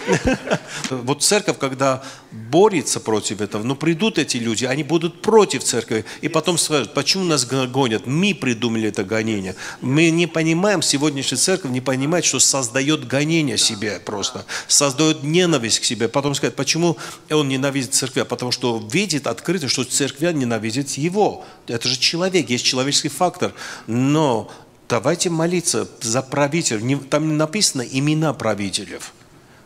Вот 0.90 1.22
церковь, 1.22 1.58
когда 1.58 2.02
борется 2.30 3.00
против 3.00 3.40
этого, 3.40 3.62
но 3.62 3.74
придут 3.74 4.18
эти 4.18 4.36
люди, 4.36 4.64
они 4.64 4.82
будут 4.82 5.22
против 5.22 5.64
церкви, 5.64 6.04
и 6.20 6.28
потом 6.28 6.58
скажут, 6.58 6.94
почему 6.94 7.24
нас 7.24 7.46
гонят? 7.46 8.06
Мы 8.06 8.34
придумали 8.34 8.88
это 8.88 9.04
гонение. 9.04 9.54
Мы 9.80 10.10
не 10.10 10.26
понимаем, 10.26 10.82
сегодняшняя 10.82 11.38
церковь 11.38 11.70
не 11.70 11.80
понимает, 11.80 12.24
что 12.24 12.38
создает 12.38 13.06
гонение 13.06 13.58
себе 13.58 14.00
просто, 14.00 14.44
создает 14.68 15.22
ненависть 15.22 15.80
к 15.80 15.84
себе. 15.84 16.08
Потом 16.08 16.34
сказать, 16.34 16.56
почему 16.56 16.96
он 17.30 17.48
ненавидит 17.48 17.94
церкви? 17.94 18.22
Потому 18.22 18.52
что 18.52 18.82
видит 18.92 19.26
открыто, 19.26 19.68
что 19.68 19.84
церквя 19.84 20.32
ненавидит 20.32 20.90
его. 20.92 21.44
Это 21.66 21.88
же 21.88 21.98
человек, 21.98 22.50
есть 22.50 22.64
человеческий 22.64 23.08
фактор. 23.08 23.54
Но 23.86 24.50
давайте 24.88 25.30
молиться 25.30 25.88
за 26.00 26.22
правителей. 26.22 26.96
Там 26.96 27.28
не 27.28 27.34
написано 27.34 27.82
имена 27.82 28.32
правителей. 28.34 28.98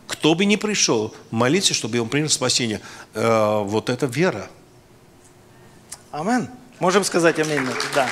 Кто 0.07 0.35
бы 0.35 0.45
ни 0.45 0.55
пришел, 0.55 1.13
молиться, 1.31 1.73
чтобы 1.73 1.99
он 1.99 2.09
принял 2.09 2.29
спасение. 2.29 2.81
Э, 3.13 3.61
вот 3.63 3.89
это 3.89 4.05
вера. 4.05 4.49
Амен. 6.11 6.49
Можем 6.79 7.03
сказать 7.03 7.37
аминь. 7.39 7.67
Да. 7.93 8.07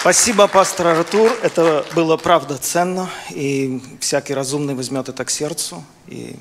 Спасибо, 0.00 0.46
пастор 0.46 0.88
Артур. 0.88 1.30
Это 1.42 1.84
было 1.94 2.16
правда 2.16 2.56
ценно. 2.56 3.10
И 3.30 3.82
всякий 4.00 4.32
разумный 4.32 4.74
возьмет 4.74 5.08
это 5.08 5.24
к 5.24 5.30
сердцу. 5.30 5.84
И 6.06 6.36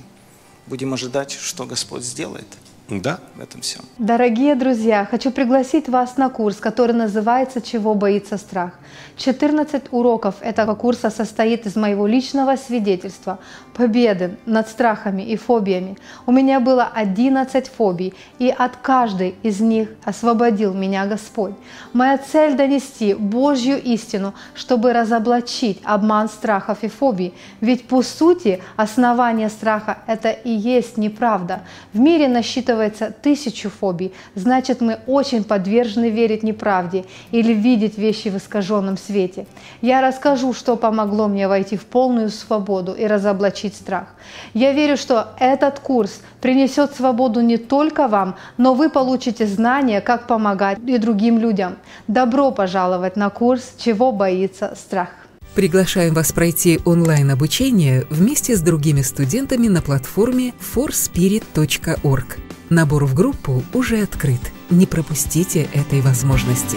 будем 0.68 0.94
ожидать, 0.94 1.32
что 1.32 1.66
Господь 1.66 2.04
сделает. 2.04 2.48
Да. 2.90 3.20
В 3.36 3.42
этом 3.42 3.62
всем. 3.62 3.82
Дорогие 3.98 4.56
друзья, 4.56 5.06
хочу 5.06 5.30
пригласить 5.32 5.90
вас 5.90 6.18
на 6.18 6.30
курс, 6.30 6.56
который 6.56 6.94
называется 6.94 7.62
«Чего 7.62 7.94
боится 7.94 8.38
страх». 8.38 8.72
14 9.18 9.84
уроков 9.92 10.36
этого 10.42 10.76
курса 10.76 11.10
состоит 11.10 11.66
из 11.66 11.76
моего 11.76 12.08
личного 12.08 12.56
свидетельства, 12.56 13.40
победы 13.76 14.38
над 14.46 14.70
страхами 14.70 15.22
и 15.22 15.36
фобиями. 15.36 15.98
У 16.26 16.32
меня 16.32 16.60
было 16.60 16.90
11 16.94 17.68
фобий, 17.68 18.14
и 18.40 18.50
от 18.50 18.78
каждой 18.78 19.36
из 19.44 19.60
них 19.60 19.90
освободил 20.04 20.74
меня 20.74 21.06
Господь. 21.06 21.54
Моя 21.94 22.18
цель– 22.18 22.56
донести 22.58 23.14
Божью 23.14 23.82
истину, 23.84 24.34
чтобы 24.56 24.94
разоблачить 24.94 25.80
обман 25.84 26.30
страхов 26.30 26.80
и 26.84 26.88
фобий. 26.88 27.34
Ведь 27.62 27.88
по 27.88 28.02
сути 28.02 28.62
основание 28.78 29.50
страха– 29.50 29.98
это 30.08 30.30
и 30.30 30.50
есть 30.50 30.98
неправда. 30.98 31.62
В 31.94 32.00
мире 32.00 32.28
насчитывается 32.28 32.77
тысячу 33.22 33.70
фобий, 33.70 34.14
значит 34.36 34.82
мы 34.82 35.00
очень 35.08 35.44
подвержены 35.44 36.10
верить 36.10 36.44
неправде 36.44 37.06
или 37.32 37.54
видеть 37.54 37.98
вещи 37.98 38.30
в 38.30 38.38
искаженном 38.38 38.98
свете. 38.98 39.46
Я 39.82 40.02
расскажу, 40.02 40.54
что 40.54 40.76
помогло 40.76 41.28
мне 41.28 41.48
войти 41.48 41.78
в 41.78 41.86
полную 41.86 42.30
свободу 42.30 42.94
и 42.94 43.06
разоблачить 43.06 43.76
страх. 43.76 44.08
Я 44.54 44.74
верю, 44.74 44.98
что 44.98 45.30
этот 45.40 45.80
курс 45.80 46.22
принесет 46.42 46.96
свободу 46.96 47.42
не 47.42 47.58
только 47.58 48.08
вам, 48.08 48.36
но 48.58 48.74
вы 48.74 48.90
получите 48.90 49.46
знания, 49.46 50.02
как 50.02 50.28
помогать 50.28 50.80
и 50.86 50.98
другим 50.98 51.38
людям. 51.38 51.78
Добро 52.08 52.52
пожаловать 52.52 53.16
на 53.16 53.30
курс 53.30 53.74
«Чего 53.78 54.12
боится 54.12 54.74
страх». 54.76 55.10
Приглашаем 55.58 56.14
вас 56.14 56.32
пройти 56.32 56.80
онлайн-обучение 56.86 58.06
вместе 58.12 58.56
с 58.56 58.62
другими 58.62 59.02
студентами 59.02 59.68
на 59.68 59.82
платформе 59.82 60.54
forspirit.org. 60.76 62.47
Набор 62.70 63.06
в 63.06 63.14
группу 63.14 63.64
уже 63.74 64.02
открыт. 64.02 64.42
Не 64.70 64.86
пропустите 64.86 65.70
этой 65.74 66.02
возможности. 66.02 66.76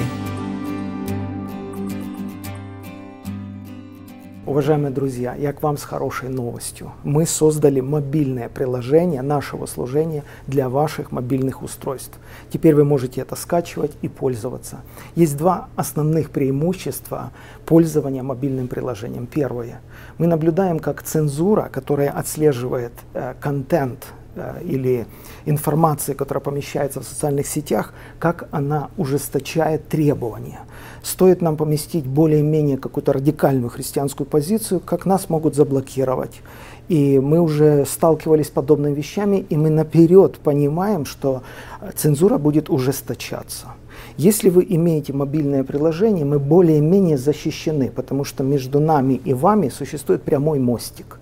Уважаемые 4.46 4.92
друзья, 4.92 5.34
я 5.34 5.52
к 5.52 5.64
вам 5.64 5.76
с 5.76 5.82
хорошей 5.82 6.28
новостью. 6.28 6.92
Мы 7.02 7.26
создали 7.26 7.80
мобильное 7.80 8.48
приложение 8.48 9.20
нашего 9.22 9.66
служения 9.66 10.22
для 10.46 10.68
ваших 10.68 11.10
мобильных 11.10 11.60
устройств. 11.60 12.20
Теперь 12.52 12.76
вы 12.76 12.84
можете 12.84 13.22
это 13.22 13.34
скачивать 13.34 13.90
и 14.00 14.08
пользоваться. 14.08 14.82
Есть 15.16 15.36
два 15.36 15.70
основных 15.74 16.30
преимущества 16.30 17.32
пользования 17.66 18.22
мобильным 18.22 18.68
приложением. 18.68 19.26
Первое. 19.26 19.80
Мы 20.18 20.28
наблюдаем, 20.28 20.78
как 20.78 21.02
цензура, 21.02 21.68
которая 21.68 22.10
отслеживает 22.10 22.92
э, 23.12 23.34
контент 23.40 24.06
или 24.64 25.06
информация, 25.44 26.14
которая 26.14 26.42
помещается 26.42 27.00
в 27.00 27.04
социальных 27.04 27.46
сетях, 27.46 27.92
как 28.18 28.48
она 28.50 28.90
ужесточает 28.96 29.88
требования. 29.88 30.60
Стоит 31.02 31.42
нам 31.42 31.56
поместить 31.56 32.06
более-менее 32.06 32.76
какую-то 32.76 33.12
радикальную 33.12 33.70
христианскую 33.70 34.26
позицию, 34.26 34.80
как 34.80 35.06
нас 35.06 35.28
могут 35.28 35.54
заблокировать. 35.54 36.42
И 36.88 37.20
мы 37.20 37.40
уже 37.40 37.86
сталкивались 37.86 38.48
с 38.48 38.50
подобными 38.50 38.94
вещами, 38.94 39.46
и 39.48 39.56
мы 39.56 39.70
наперед 39.70 40.38
понимаем, 40.38 41.04
что 41.04 41.42
цензура 41.94 42.36
будет 42.36 42.68
ужесточаться. 42.68 43.66
Если 44.16 44.50
вы 44.50 44.66
имеете 44.68 45.12
мобильное 45.12 45.62
приложение, 45.62 46.24
мы 46.24 46.40
более-менее 46.40 47.16
защищены, 47.16 47.90
потому 47.90 48.24
что 48.24 48.42
между 48.42 48.80
нами 48.80 49.14
и 49.24 49.32
вами 49.32 49.68
существует 49.68 50.22
прямой 50.22 50.58
мостик. 50.58 51.19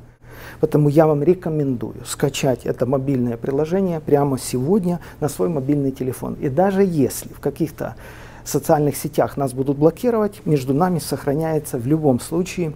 Поэтому 0.61 0.89
я 0.89 1.07
вам 1.07 1.23
рекомендую 1.23 2.05
скачать 2.05 2.67
это 2.67 2.87
мобильное 2.87 3.37
приложение 3.37 4.01
прямо 4.01 4.39
сегодня 4.39 5.01
на 5.21 5.29
свой 5.29 5.49
мобильный 5.49 5.93
телефон. 5.93 6.35
И 6.35 6.49
даже 6.49 6.83
если 6.83 7.29
в 7.33 7.41
каких-то 7.41 7.95
социальных 8.45 8.97
сетях 8.97 9.37
нас 9.37 9.53
будут 9.53 9.79
блокировать, 9.79 10.41
между 10.47 10.75
нами 10.75 10.99
сохраняется 10.99 11.79
в 11.79 11.87
любом 11.87 12.19
случае 12.19 12.73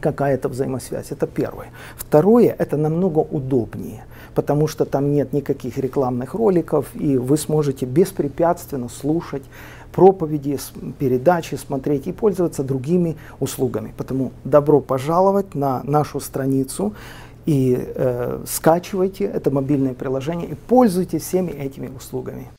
какая-то 0.00 0.48
взаимосвязь. 0.48 1.12
Это 1.12 1.26
первое. 1.26 1.68
Второе, 1.96 2.54
это 2.58 2.76
намного 2.76 3.18
удобнее, 3.18 4.04
потому 4.34 4.66
что 4.66 4.84
там 4.84 5.12
нет 5.12 5.32
никаких 5.32 5.78
рекламных 5.78 6.34
роликов, 6.34 6.86
и 6.94 7.16
вы 7.18 7.36
сможете 7.36 7.86
беспрепятственно 7.86 8.88
слушать 8.88 9.42
проповеди, 9.92 10.58
передачи, 10.98 11.54
смотреть 11.54 12.06
и 12.06 12.12
пользоваться 12.12 12.62
другими 12.64 13.16
услугами. 13.40 13.92
Поэтому 13.96 14.32
добро 14.44 14.80
пожаловать 14.80 15.54
на 15.54 15.82
нашу 15.84 16.20
страницу 16.20 16.94
и 17.46 17.76
э, 17.78 18.44
скачивайте 18.46 19.24
это 19.24 19.50
мобильное 19.50 19.94
приложение 19.94 20.48
и 20.48 20.54
пользуйтесь 20.54 21.22
всеми 21.22 21.50
этими 21.50 21.88
услугами. 21.94 22.50